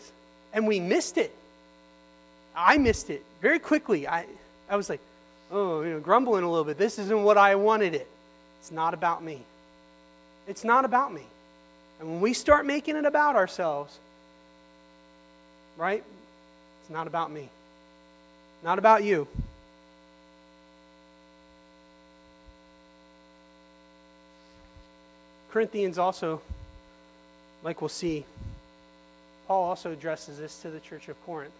[0.52, 1.34] And we missed it.
[2.56, 4.08] I missed it very quickly.
[4.08, 4.24] I,
[4.68, 5.00] I was like,
[5.52, 6.78] oh, you know, grumbling a little bit.
[6.78, 8.08] This isn't what I wanted it.
[8.60, 9.42] It's not about me.
[10.48, 11.22] It's not about me.
[12.00, 13.96] And when we start making it about ourselves,
[15.76, 16.02] right?
[16.82, 17.48] It's not about me.
[18.64, 19.28] Not about you.
[25.50, 26.40] Corinthians also,
[27.62, 28.24] like we'll see,
[29.46, 31.52] Paul also addresses this to the church of Corinth.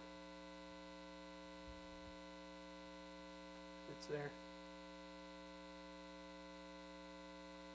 [4.09, 4.29] There.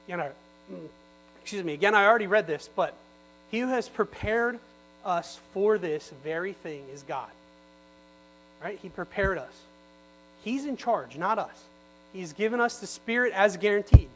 [0.07, 0.89] Again, I, mm,
[1.43, 1.75] excuse me.
[1.75, 2.95] Again, I already read this, but
[3.51, 4.59] he who has prepared
[5.05, 7.29] us for this very thing is God.
[8.63, 8.79] Right?
[8.81, 9.53] He prepared us.
[10.45, 11.65] He's in charge, not us.
[12.13, 14.09] He's given us the Spirit as guaranteed.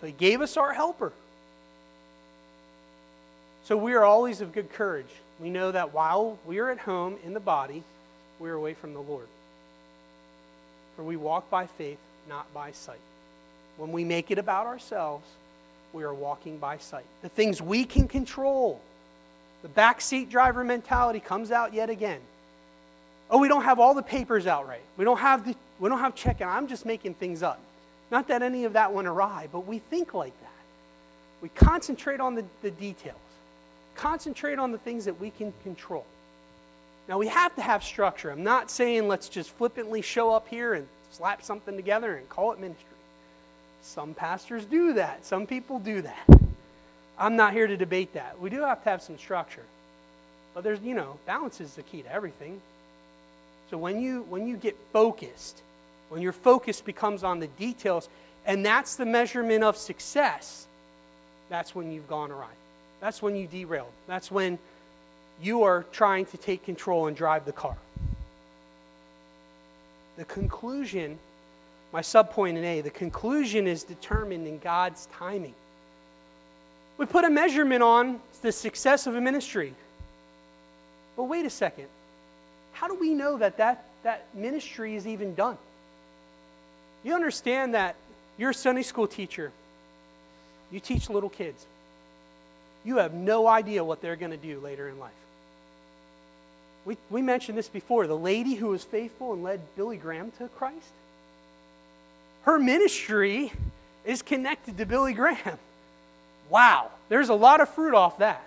[0.00, 1.12] So he gave us our helper.
[3.64, 5.06] So we are always of good courage.
[5.40, 7.82] We know that while we are at home in the body,
[8.38, 9.26] we are away from the Lord.
[10.96, 13.00] For we walk by faith, not by sight.
[13.76, 15.26] When we make it about ourselves,
[15.92, 17.04] we are walking by sight.
[17.22, 18.80] The things we can control.
[19.62, 22.20] The backseat driver mentality comes out yet again.
[23.30, 24.82] Oh, we don't have all the papers out right.
[24.96, 26.46] We don't have the we don't have checking.
[26.46, 27.58] I'm just making things up.
[28.10, 30.50] Not that any of that went awry, but we think like that.
[31.40, 33.16] We concentrate on the, the details.
[33.96, 36.06] Concentrate on the things that we can control.
[37.08, 38.30] Now, we have to have structure.
[38.30, 42.52] I'm not saying let's just flippantly show up here and slap something together and call
[42.52, 42.86] it ministry.
[43.82, 46.28] Some pastors do that, some people do that.
[47.18, 48.40] I'm not here to debate that.
[48.40, 49.62] We do have to have some structure.
[50.54, 52.60] But there's, you know, balance is the key to everything.
[53.70, 55.60] So when you when you get focused,
[56.08, 58.08] when your focus becomes on the details,
[58.46, 60.66] and that's the measurement of success,
[61.48, 62.52] that's when you've gone awry.
[63.00, 63.92] That's when you derailed.
[64.06, 64.58] That's when
[65.42, 67.76] you are trying to take control and drive the car.
[70.16, 71.18] The conclusion,
[71.92, 75.54] my subpoint in A, the conclusion is determined in God's timing.
[76.98, 79.74] We put a measurement on the success of a ministry.
[81.16, 81.88] But wait a second.
[82.72, 85.58] How do we know that that, that ministry is even done?
[87.02, 87.96] You understand that
[88.38, 89.52] you're a Sunday school teacher.
[90.70, 91.64] You teach little kids.
[92.84, 95.12] You have no idea what they're going to do later in life.
[96.84, 98.06] We, we mentioned this before.
[98.06, 100.92] The lady who was faithful and led Billy Graham to Christ,
[102.42, 103.50] her ministry
[104.04, 105.58] is connected to Billy Graham.
[106.50, 108.46] Wow, there's a lot of fruit off that.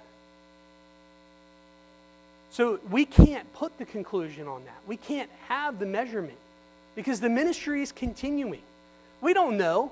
[2.51, 4.77] So we can't put the conclusion on that.
[4.87, 6.37] We can't have the measurement
[6.95, 8.61] because the ministry is continuing.
[9.21, 9.91] We don't know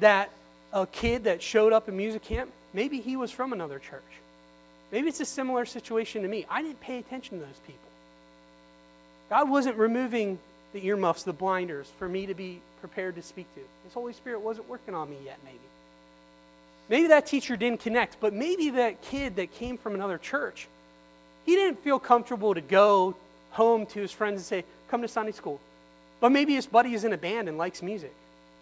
[0.00, 0.30] that
[0.72, 4.02] a kid that showed up in music camp, maybe he was from another church.
[4.90, 6.46] Maybe it's a similar situation to me.
[6.48, 7.80] I didn't pay attention to those people.
[9.30, 10.38] God wasn't removing
[10.74, 13.60] the earmuffs, the blinders, for me to be prepared to speak to.
[13.84, 15.58] His Holy Spirit wasn't working on me yet, maybe.
[16.88, 20.68] Maybe that teacher didn't connect, but maybe that kid that came from another church,
[21.46, 23.14] he didn't feel comfortable to go
[23.52, 25.58] home to his friends and say, Come to Sunday school.
[26.20, 28.12] But maybe his buddy is in a band and likes music.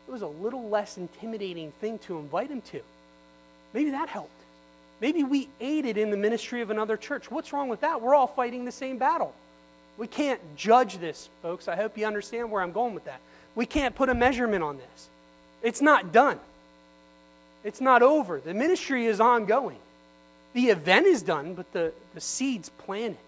[0.07, 2.81] It was a little less intimidating thing to invite him to.
[3.73, 4.31] Maybe that helped.
[5.01, 7.31] Maybe we aided in the ministry of another church.
[7.31, 8.03] What's wrong with that?
[8.03, 9.35] We're all fighting the same battle.
[9.97, 11.69] We can't judge this, folks.
[11.69, 13.21] I hope you understand where I'm going with that.
[13.55, 15.09] We can't put a measurement on this.
[15.63, 16.39] It's not done.
[17.65, 18.41] It's not over.
[18.41, 19.79] The ministry is ongoing.
[20.53, 23.19] The event is done, but the, the seed's planted.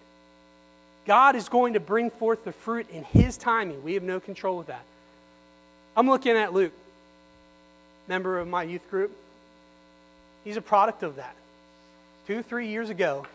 [1.07, 3.83] God is going to bring forth the fruit in His timing.
[3.83, 4.83] We have no control of that.
[5.97, 6.73] I'm looking at Luke,
[8.09, 9.15] member of my youth group.
[10.45, 11.35] He's a product of that.
[12.27, 13.27] Two, three years ago,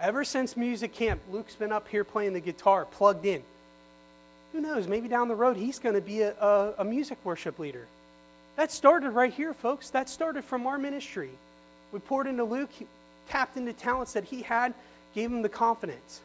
[0.00, 3.42] ever since music camp, Luke's been up here playing the guitar, plugged in.
[4.52, 4.88] Who knows?
[4.88, 7.86] Maybe down the road he's going to be a, a, a music worship leader.
[8.56, 9.90] That started right here, folks.
[9.90, 11.30] That started from our ministry.
[11.92, 12.70] We poured into Luke,
[13.28, 14.74] tapped into talents that he had,
[15.14, 16.20] gave him the confidence.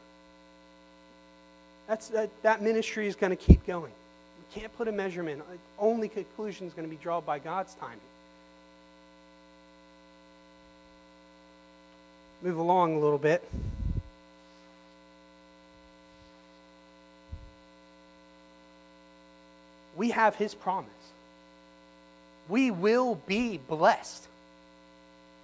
[1.87, 3.91] That's, that, that ministry is going to keep going.
[3.91, 5.43] We can't put a measurement.
[5.77, 7.99] Only conclusion is going to be drawn by God's timing.
[12.43, 13.41] Move along a little bit.
[19.95, 20.89] We have his promise.
[22.49, 24.27] We will be blessed.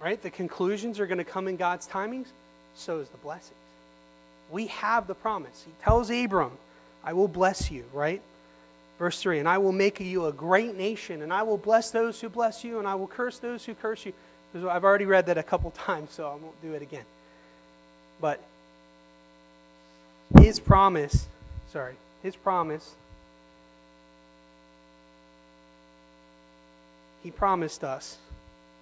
[0.02, 0.20] Right?
[0.20, 2.26] The conclusions are going to come in God's timings,
[2.74, 3.54] so is the blessings.
[4.50, 5.64] We have the promise.
[5.64, 6.52] He tells Abram,
[7.02, 8.20] I will bless you, right?
[8.98, 12.20] Verse 3 And I will make you a great nation, and I will bless those
[12.20, 14.12] who bless you, and I will curse those who curse you.
[14.54, 17.04] I've already read that a couple times, so I won't do it again.
[18.20, 18.40] But
[20.38, 21.26] his promise,
[21.72, 22.94] sorry, his promise,
[27.22, 28.16] he promised us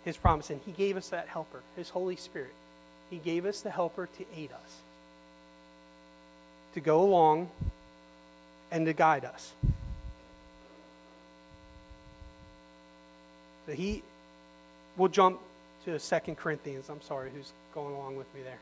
[0.05, 2.53] his promise, and he gave us that helper, his Holy Spirit.
[3.11, 4.77] He gave us the helper to aid us
[6.75, 7.51] to go along
[8.71, 9.53] and to guide us.
[13.67, 14.03] So he
[14.97, 15.41] will jump
[15.93, 16.89] to Second Corinthians.
[16.89, 18.59] I'm sorry, who's going along with me there?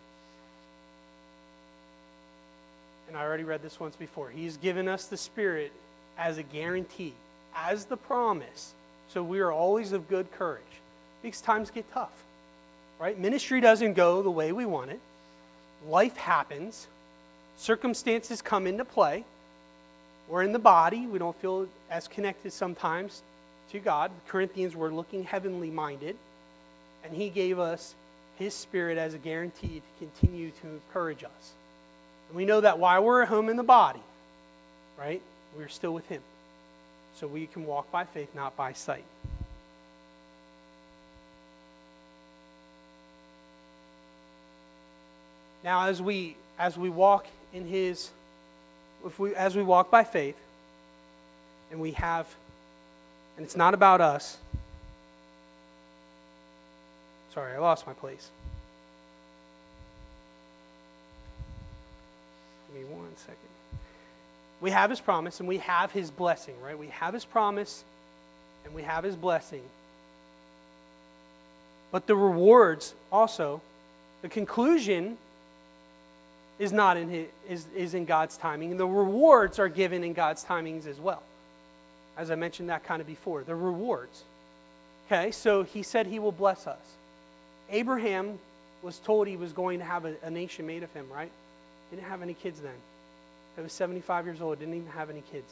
[3.08, 4.30] And I already read this once before.
[4.30, 5.72] He's given us the Spirit
[6.18, 7.12] as a guarantee,
[7.54, 8.72] as the promise.
[9.10, 10.62] So we are always of good courage.
[11.22, 12.12] Because times get tough.
[12.98, 13.18] Right?
[13.18, 15.00] Ministry doesn't go the way we want it.
[15.86, 16.86] Life happens
[17.58, 19.24] circumstances come into play.
[20.28, 21.06] We're in the body.
[21.06, 23.22] We don't feel as connected sometimes
[23.70, 24.10] to God.
[24.10, 26.16] The Corinthians were looking heavenly minded,
[27.06, 27.94] and He gave us
[28.38, 31.52] His Spirit as a guarantee to continue to encourage us.
[32.28, 34.02] And we know that while we're at home in the body,
[34.98, 35.22] right,
[35.56, 36.22] we're still with Him.
[37.20, 39.04] So we can walk by faith, not by sight.
[45.64, 48.08] Now, as we as we walk in his
[49.04, 50.36] if we as we walk by faith
[51.70, 52.26] and we have
[53.36, 54.36] and it's not about us
[57.36, 58.28] sorry i lost my place
[62.72, 63.36] give me one second
[64.62, 67.84] we have his promise and we have his blessing right we have his promise
[68.64, 69.62] and we have his blessing
[71.92, 73.60] but the rewards also
[74.22, 75.18] the conclusion
[76.58, 78.70] is not in his, is, is in God's timing.
[78.70, 81.22] And the rewards are given in God's timings as well.
[82.16, 83.42] As I mentioned that kind of before.
[83.42, 84.24] The rewards.
[85.06, 86.78] Okay, so he said he will bless us.
[87.70, 88.38] Abraham
[88.82, 91.30] was told he was going to have a, a nation made of him, right?
[91.90, 92.74] Didn't have any kids then.
[93.56, 95.50] He was 75 years old, didn't even have any kids.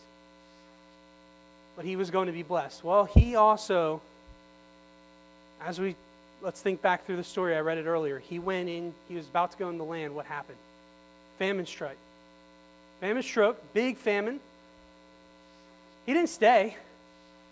[1.77, 2.85] But he was going to be blessed.
[2.85, 4.01] Well, he also,
[5.65, 5.97] as we
[6.43, 8.19] let's think back through the story, I read it earlier.
[8.19, 10.15] He went in, he was about to go in the land.
[10.15, 10.59] What happened?
[11.39, 11.97] Famine struck.
[13.01, 14.39] Famine struck, big famine.
[16.07, 16.77] He didn't stay.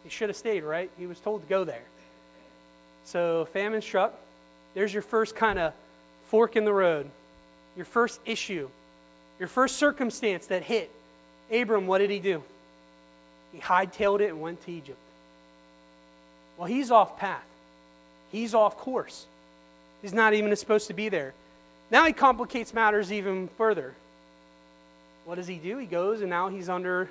[0.04, 0.90] He should have stayed, right?
[0.98, 1.82] He was told to go there.
[3.04, 4.14] So famine struck.
[4.74, 5.72] There's your first kind of
[6.28, 7.08] fork in the road,
[7.76, 8.68] your first issue,
[9.38, 10.90] your first circumstance that hit.
[11.50, 12.42] Abram, what did he do?
[13.52, 14.98] He hightailed it and went to Egypt.
[16.56, 17.44] Well, he's off path.
[18.30, 19.26] He's off course.
[20.00, 21.34] He's not even supposed to be there.
[21.90, 23.92] Now he complicates matters even further.
[25.26, 25.76] What does he do?
[25.76, 27.08] He goes and now he's under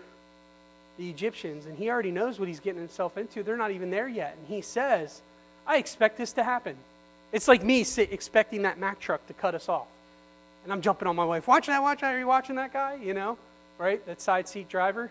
[0.97, 3.43] the Egyptians, and he already knows what he's getting himself into.
[3.43, 4.35] They're not even there yet.
[4.37, 5.21] And he says,
[5.65, 6.75] I expect this to happen.
[7.31, 9.87] It's like me sit, expecting that Mack truck to cut us off.
[10.63, 11.47] And I'm jumping on my wife.
[11.47, 12.13] Watch that, watch that.
[12.13, 12.99] Are you watching that guy?
[13.01, 13.37] You know,
[13.77, 14.05] right?
[14.05, 15.09] That side seat driver.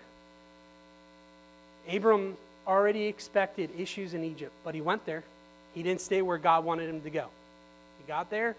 [1.90, 5.24] Abram already expected issues in Egypt, but he went there.
[5.74, 7.26] He didn't stay where God wanted him to go.
[8.00, 8.54] He got there,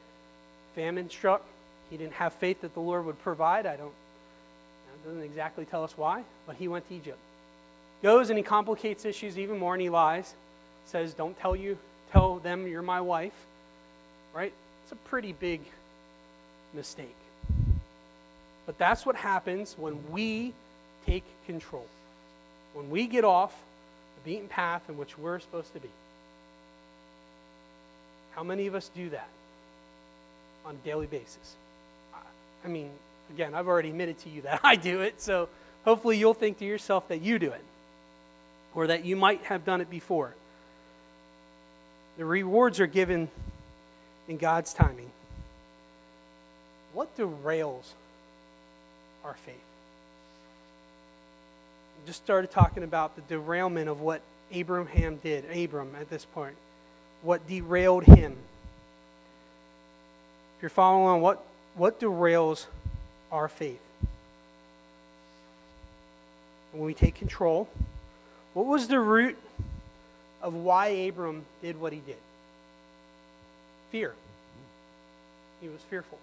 [0.75, 1.43] famine struck.
[1.89, 3.65] He didn't have faith that the Lord would provide.
[3.65, 7.17] I don't, it doesn't exactly tell us why, but he went to Egypt.
[8.01, 10.33] Goes and he complicates issues even more and he lies.
[10.85, 11.77] Says, Don't tell you,
[12.11, 13.33] tell them you're my wife.
[14.33, 14.53] Right?
[14.83, 15.61] It's a pretty big
[16.73, 17.15] mistake.
[18.65, 20.53] But that's what happens when we
[21.05, 21.85] take control.
[22.73, 23.53] When we get off
[24.23, 25.89] the beaten path in which we're supposed to be.
[28.35, 29.27] How many of us do that
[30.65, 31.55] on a daily basis?
[32.63, 32.89] I mean,
[33.33, 35.49] again, I've already admitted to you that I do it, so
[35.83, 37.63] hopefully you'll think to yourself that you do it
[38.73, 40.33] or that you might have done it before.
[42.17, 43.29] The rewards are given
[44.31, 45.11] in God's timing.
[46.93, 47.83] What derails
[49.25, 49.55] our faith?
[51.99, 54.21] We just started talking about the derailment of what
[54.53, 56.55] Abraham did, Abram at this point.
[57.23, 58.31] What derailed him.
[60.55, 61.43] If you're following along, what,
[61.75, 62.65] what derails
[63.33, 63.81] our faith?
[66.71, 67.67] When we take control,
[68.53, 69.37] what was the root
[70.41, 72.15] of why Abram did what he did?
[73.91, 74.13] Fear.
[75.61, 76.17] He was fearful.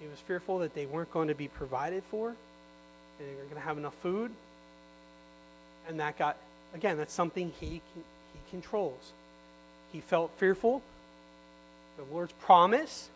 [0.00, 2.34] He was fearful that they weren't going to be provided for,
[3.18, 4.30] they weren't going to have enough food.
[5.88, 6.36] And that got,
[6.74, 7.80] again, that's something he, he
[8.50, 9.12] controls.
[9.92, 10.82] He felt fearful.
[11.96, 13.08] The Lord's promise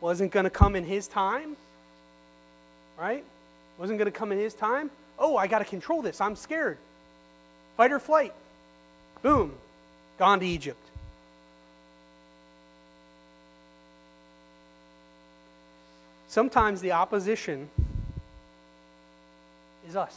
[0.00, 1.56] wasn't going to come in his time,
[2.98, 3.24] right?
[3.78, 4.90] Wasn't going to come in his time.
[5.18, 6.20] Oh, I got to control this.
[6.20, 6.78] I'm scared.
[7.76, 8.34] Fight or flight.
[9.22, 9.52] Boom.
[10.18, 10.89] Gone to Egypt.
[16.30, 17.68] Sometimes the opposition
[19.88, 20.16] is us.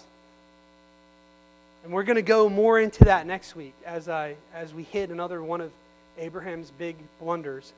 [1.84, 5.10] And we're going to go more into that next week as I as we hit
[5.10, 5.72] another one of
[6.20, 7.74] Abraham's big blunders.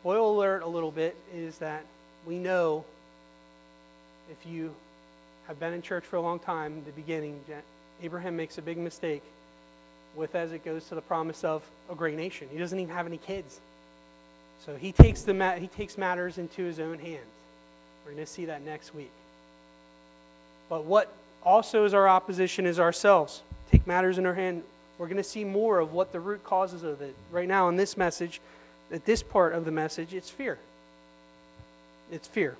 [0.00, 1.84] Spoiler alert a little bit is that
[2.26, 2.82] we know
[4.30, 4.74] if you
[5.46, 7.38] have been in church for a long time, the beginning,
[8.02, 9.22] Abraham makes a big mistake
[10.16, 12.48] with as it goes to the promise of a great nation.
[12.50, 13.60] He doesn't even have any kids.
[14.64, 17.20] So he takes the he takes matters into his own hands.
[18.04, 19.10] We're going to see that next week.
[20.68, 21.12] But what
[21.44, 23.42] also is our opposition is ourselves.
[23.70, 24.62] Take matters in our hand.
[24.98, 27.14] We're going to see more of what the root causes of it.
[27.30, 28.40] Right now, in this message,
[28.92, 30.58] at this part of the message, it's fear.
[32.10, 32.56] It's fear.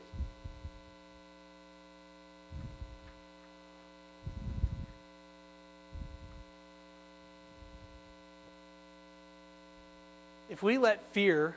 [10.49, 11.55] If we let fear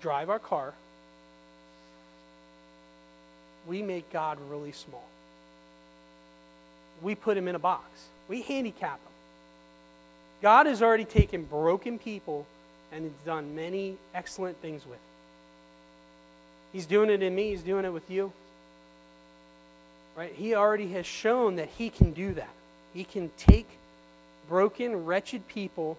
[0.00, 0.72] drive our car,
[3.66, 5.04] we make God really small.
[7.02, 7.84] We put him in a box.
[8.28, 9.12] We handicap him.
[10.42, 12.46] God has already taken broken people
[12.92, 14.98] and has done many excellent things with.
[16.72, 18.32] He's doing it in me, he's doing it with you.
[20.16, 20.32] Right?
[20.34, 22.50] He already has shown that he can do that.
[22.94, 23.66] He can take
[24.48, 25.96] broken, wretched people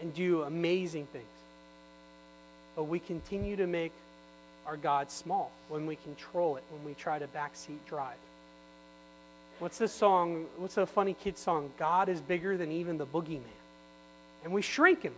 [0.00, 1.24] and do amazing things.
[2.76, 3.92] But we continue to make
[4.66, 8.16] our God small when we control it, when we try to backseat drive.
[9.58, 10.46] What's this song?
[10.56, 11.70] What's a funny kid song?
[11.78, 13.42] God is bigger than even the boogeyman.
[14.42, 15.14] And we shrink him.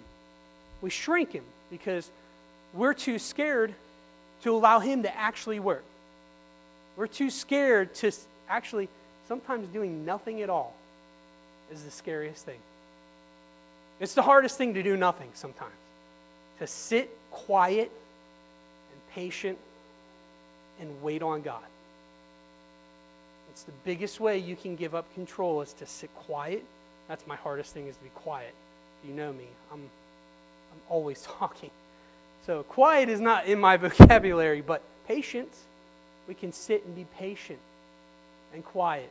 [0.83, 2.09] We shrink him because
[2.75, 3.75] we're too scared
[4.43, 5.85] to allow him to actually work.
[6.97, 8.13] We're too scared to
[8.49, 8.89] actually,
[9.29, 10.75] sometimes doing nothing at all
[11.73, 12.59] is the scariest thing.
[13.99, 15.73] It's the hardest thing to do nothing sometimes.
[16.59, 17.91] To sit quiet
[19.17, 19.59] patient
[20.81, 21.65] and wait on God.
[23.51, 26.63] It's the biggest way you can give up control is to sit quiet.
[27.09, 28.55] That's my hardest thing is to be quiet.
[29.09, 29.47] You know me.
[29.73, 31.71] I'm I'm always talking.
[32.47, 35.57] So quiet is not in my vocabulary, but patience.
[36.29, 37.59] We can sit and be patient
[38.53, 39.11] and quiet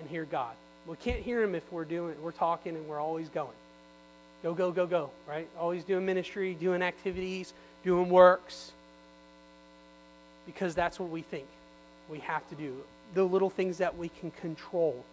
[0.00, 0.54] and hear God.
[0.88, 3.58] We can't hear him if we're doing we're talking and we're always going.
[4.42, 5.48] Go, go, go, go, right?
[5.58, 8.72] Always doing ministry, doing activities, doing works.
[10.46, 11.46] Because that's what we think
[12.10, 12.76] we have to do
[13.14, 15.04] the little things that we can control.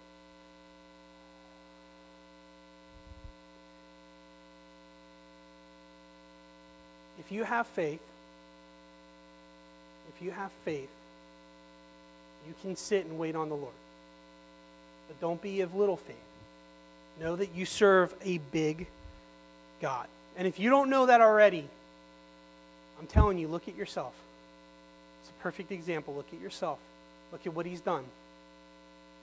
[7.20, 8.02] If you have faith,
[10.16, 10.90] if you have faith,
[12.48, 13.74] you can sit and wait on the Lord.
[15.08, 16.16] but don't be of little faith.
[17.20, 18.88] Know that you serve a big
[19.82, 20.08] God.
[20.38, 21.68] And if you don't know that already,
[23.00, 24.14] I'm telling you, look at yourself.
[25.40, 26.16] A perfect example.
[26.16, 26.80] Look at yourself.
[27.32, 28.04] Look at what he's done.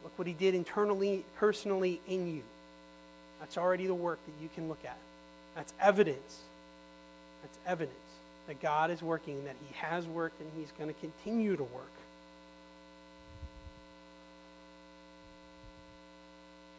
[0.02, 2.42] Look what he did internally, personally in you.
[3.40, 4.96] That's already the work that you can look at.
[5.54, 6.38] That's evidence.
[7.42, 7.94] That's evidence
[8.46, 11.92] that God is working, that he has worked, and he's going to continue to work.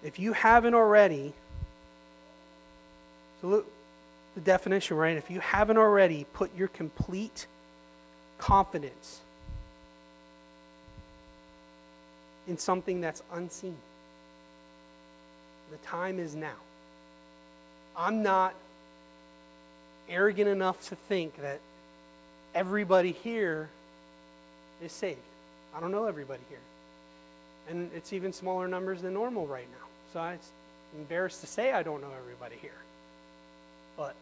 [0.04, 1.34] If you haven't already,
[3.42, 3.72] so look
[4.36, 5.18] the definition, right?
[5.18, 7.46] If you haven't already put your complete
[8.40, 9.20] confidence
[12.48, 13.78] in something that's unseen,
[15.72, 16.56] the time is now.
[17.96, 18.56] I'm not
[20.10, 21.60] arrogant enough to think that
[22.56, 23.70] everybody here
[24.82, 25.20] is saved.
[25.76, 26.60] I don't know everybody here.
[27.70, 29.86] And it's even smaller numbers than normal right now.
[30.14, 30.40] So I'm
[30.98, 32.72] embarrassed to say I don't know everybody here.
[33.96, 34.16] But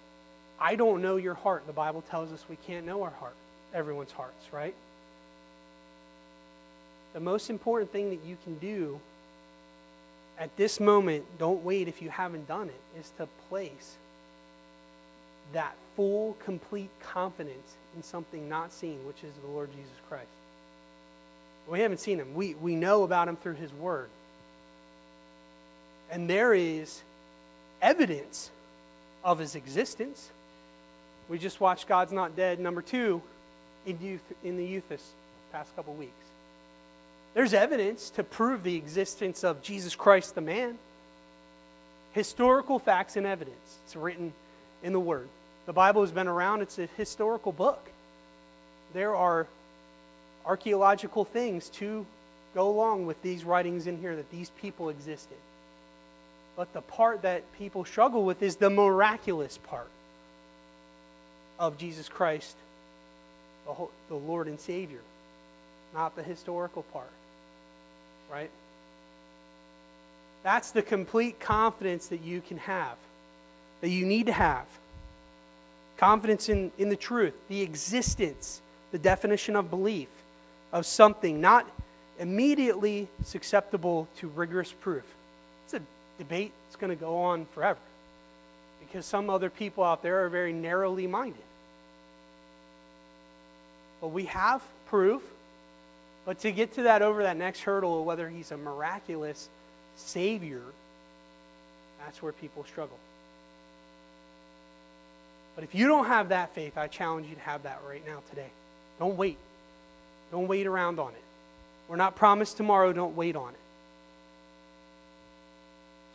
[0.60, 1.66] I don't know your heart.
[1.68, 3.36] The Bible tells us we can't know our heart,
[3.74, 4.76] everyone's hearts, right?
[7.14, 9.00] The most important thing that you can do
[10.40, 13.96] at this moment, don't wait if you haven't done it, is to place
[15.54, 20.28] that full, complete confidence in something not seen, which is the Lord Jesus Christ.
[21.68, 22.36] We haven't seen him.
[22.36, 24.10] We, we know about him through his word.
[26.12, 27.02] And there is
[27.82, 28.50] evidence
[29.24, 30.30] of his existence.
[31.30, 33.22] We just watched God's Not Dead, number two,
[33.88, 35.04] in, youth, in the youth this
[35.52, 36.12] past couple weeks.
[37.34, 40.78] There's evidence to prove the existence of Jesus Christ the man.
[42.14, 43.78] Historical facts and evidence.
[43.86, 44.34] It's written
[44.84, 45.28] in the Word.
[45.66, 47.84] The Bible has been around, it's a historical book.
[48.94, 49.48] There are
[50.46, 52.06] archaeological things to
[52.56, 55.38] go along with these writings in here that these people existed.
[56.56, 59.90] But the part that people struggle with is the miraculous part
[61.60, 62.56] of Jesus Christ,
[64.10, 65.02] the Lord and Savior,
[65.94, 67.10] not the historical part.
[68.32, 68.50] Right?
[70.44, 72.96] That's the complete confidence that you can have,
[73.82, 74.66] that you need to have.
[75.98, 78.62] Confidence in, in the truth, the existence,
[78.92, 80.10] the definition of belief
[80.72, 81.66] of something not
[82.20, 85.04] immediately susceptible to rigorous proof.
[85.66, 85.82] It's a
[86.18, 87.80] debate that's going to go on forever
[88.80, 91.42] because some other people out there are very narrowly minded.
[94.02, 95.22] But we have proof.
[96.26, 99.48] But to get to that over that next hurdle of whether he's a miraculous
[99.96, 100.62] Savior,
[102.04, 102.98] that's where people struggle.
[105.56, 108.20] But if you don't have that faith, I challenge you to have that right now
[108.30, 108.50] today.
[109.00, 109.38] Don't wait.
[110.32, 111.24] Don't wait around on it.
[111.88, 113.60] We're not promised tomorrow, don't wait on it.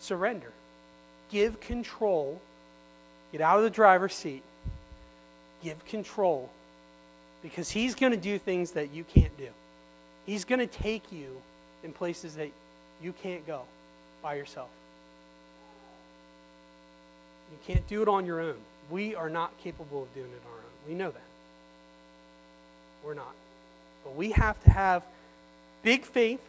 [0.00, 0.52] Surrender.
[1.30, 2.40] Give control.
[3.32, 4.42] Get out of the driver's seat.
[5.64, 6.50] Give control.
[7.42, 9.48] Because he's going to do things that you can't do.
[10.26, 11.36] He's going to take you
[11.82, 12.50] in places that
[13.02, 13.62] you can't go
[14.22, 14.68] by yourself.
[17.50, 18.56] You can't do it on your own.
[18.90, 20.88] We are not capable of doing it on our own.
[20.88, 21.22] We know that.
[23.04, 23.34] We're not.
[24.04, 25.02] But we have to have
[25.82, 26.40] big faith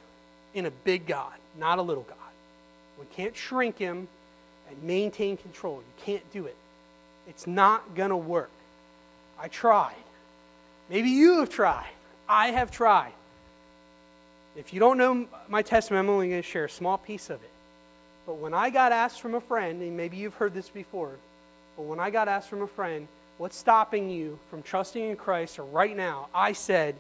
[0.53, 2.17] in a big God, not a little God.
[2.99, 4.07] We can't shrink him
[4.69, 5.77] and maintain control.
[5.77, 6.55] You can't do it.
[7.27, 8.51] It's not going to work.
[9.39, 9.95] I tried.
[10.89, 11.89] Maybe you have tried.
[12.27, 13.13] I have tried.
[14.55, 17.41] If you don't know my testimony, I'm only going to share a small piece of
[17.41, 17.49] it.
[18.25, 21.11] But when I got asked from a friend, and maybe you've heard this before,
[21.75, 23.07] but when I got asked from a friend,
[23.37, 26.95] what's stopping you from trusting in Christ or right now, I said,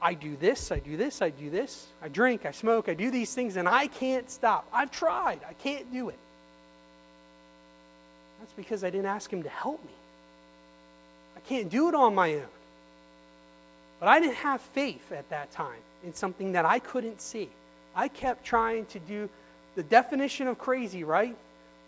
[0.00, 1.86] I do this, I do this, I do this.
[2.02, 4.66] I drink, I smoke, I do these things, and I can't stop.
[4.72, 5.40] I've tried.
[5.48, 6.18] I can't do it.
[8.40, 9.90] That's because I didn't ask Him to help me.
[11.36, 12.46] I can't do it on my own.
[14.04, 17.48] But I didn't have faith at that time in something that I couldn't see.
[17.96, 19.30] I kept trying to do
[19.76, 21.34] the definition of crazy, right?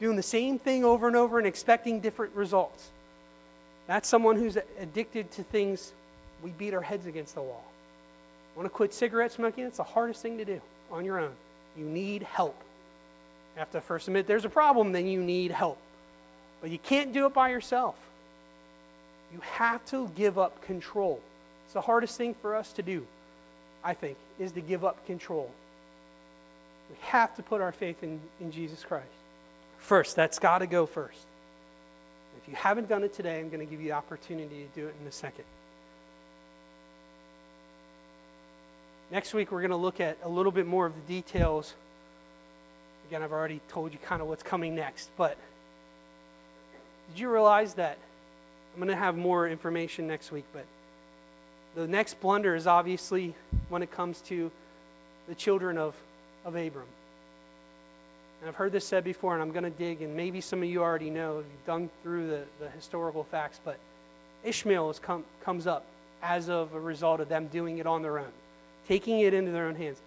[0.01, 2.89] Doing the same thing over and over and expecting different results.
[3.87, 5.93] That's someone who's addicted to things
[6.43, 7.63] we beat our heads against the wall.
[8.57, 9.65] Want to quit cigarette smoking?
[9.65, 11.33] It's the hardest thing to do on your own.
[11.77, 12.57] You need help.
[13.55, 15.77] You have to first admit there's a problem, then you need help.
[16.63, 17.95] But you can't do it by yourself.
[19.35, 21.21] You have to give up control.
[21.67, 23.07] It's the hardest thing for us to do,
[23.85, 25.51] I think, is to give up control.
[26.91, 29.07] We have to put our faith in, in Jesus Christ.
[29.81, 31.19] First, that's got to go first.
[32.43, 34.87] If you haven't done it today, I'm going to give you the opportunity to do
[34.87, 35.45] it in a second.
[39.11, 41.73] Next week, we're going to look at a little bit more of the details
[43.09, 45.37] Again, I've already told you kind of what's coming next, but
[47.13, 47.99] did you realize that
[48.75, 50.65] I'm going to have more information next week, but
[51.77, 53.35] the next blunder is obviously
[53.69, 54.51] when it comes to
[55.29, 55.95] the children of,
[56.45, 56.87] of Abram.
[58.41, 60.69] And I've heard this said before, and I'm going to dig, and maybe some of
[60.69, 63.79] you already know, you've dug through the, the historical facts, but
[64.45, 65.85] Ishmael is come, comes up
[66.23, 68.33] as of a result of them doing it on their own,
[68.89, 69.99] taking it into their own hands.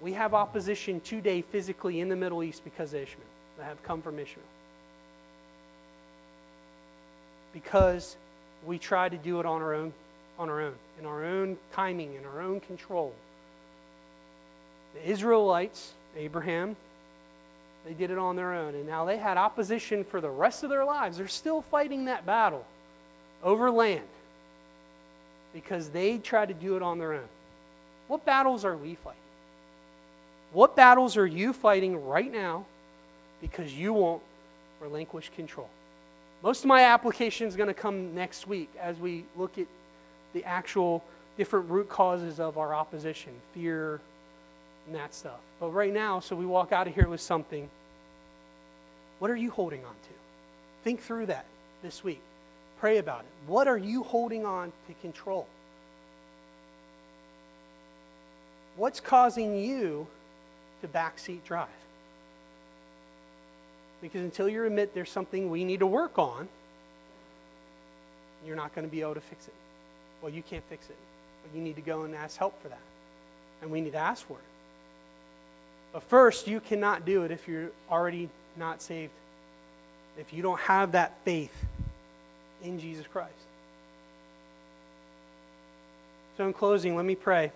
[0.00, 3.26] We have opposition today physically in the Middle East because of Ishmael,
[3.58, 4.46] that have come from Ishmael.
[7.52, 8.16] Because
[8.66, 9.92] we try to do it on our own,
[10.38, 13.12] on our own, in our own timing, in our own control.
[14.94, 16.76] The Israelites, Abraham,
[17.86, 20.70] they did it on their own, and now they had opposition for the rest of
[20.70, 21.16] their lives.
[21.16, 22.64] They're still fighting that battle
[23.42, 24.06] over land
[25.54, 27.28] because they tried to do it on their own.
[28.08, 29.18] What battles are we fighting?
[30.52, 32.66] What battles are you fighting right now
[33.40, 34.22] because you won't
[34.80, 35.68] relinquish control?
[36.42, 39.66] Most of my application is going to come next week as we look at
[40.32, 41.02] the actual
[41.36, 44.00] different root causes of our opposition fear
[44.86, 45.38] and that stuff.
[45.58, 47.68] But right now, so we walk out of here with something.
[49.18, 50.14] What are you holding on to?
[50.84, 51.44] Think through that
[51.82, 52.20] this week.
[52.80, 53.26] Pray about it.
[53.46, 55.46] What are you holding on to control?
[58.76, 60.06] What's causing you
[60.80, 61.68] to backseat drive?
[64.00, 66.48] Because until you admit there's something we need to work on,
[68.46, 69.54] you're not going to be able to fix it.
[70.22, 70.96] Well, you can't fix it.
[71.42, 72.78] But you need to go and ask help for that.
[73.62, 74.44] And we need to ask for it.
[75.92, 79.12] But first, you cannot do it if you're already not saved.
[80.18, 81.54] If you don't have that faith
[82.62, 83.32] in Jesus Christ.
[86.36, 87.52] So, in closing, let me pray.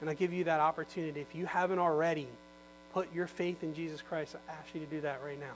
[0.00, 1.20] And I give you that opportunity.
[1.20, 2.26] If you haven't already
[2.92, 5.54] put your faith in Jesus Christ, I ask you to do that right now.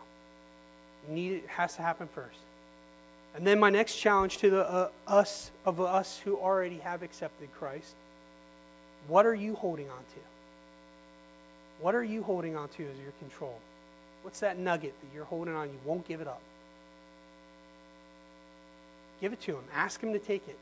[1.09, 2.39] You need it, it has to happen first.
[3.35, 7.49] And then my next challenge to the uh, us of us who already have accepted
[7.59, 7.95] Christ,
[9.09, 10.21] what are you holding on to?
[11.81, 13.59] What are you holding on to as your control?
[14.23, 15.69] What's that nugget that you're holding on?
[15.69, 16.41] You won't give it up.
[19.21, 19.65] Give it to him.
[19.75, 20.59] Ask him to take it.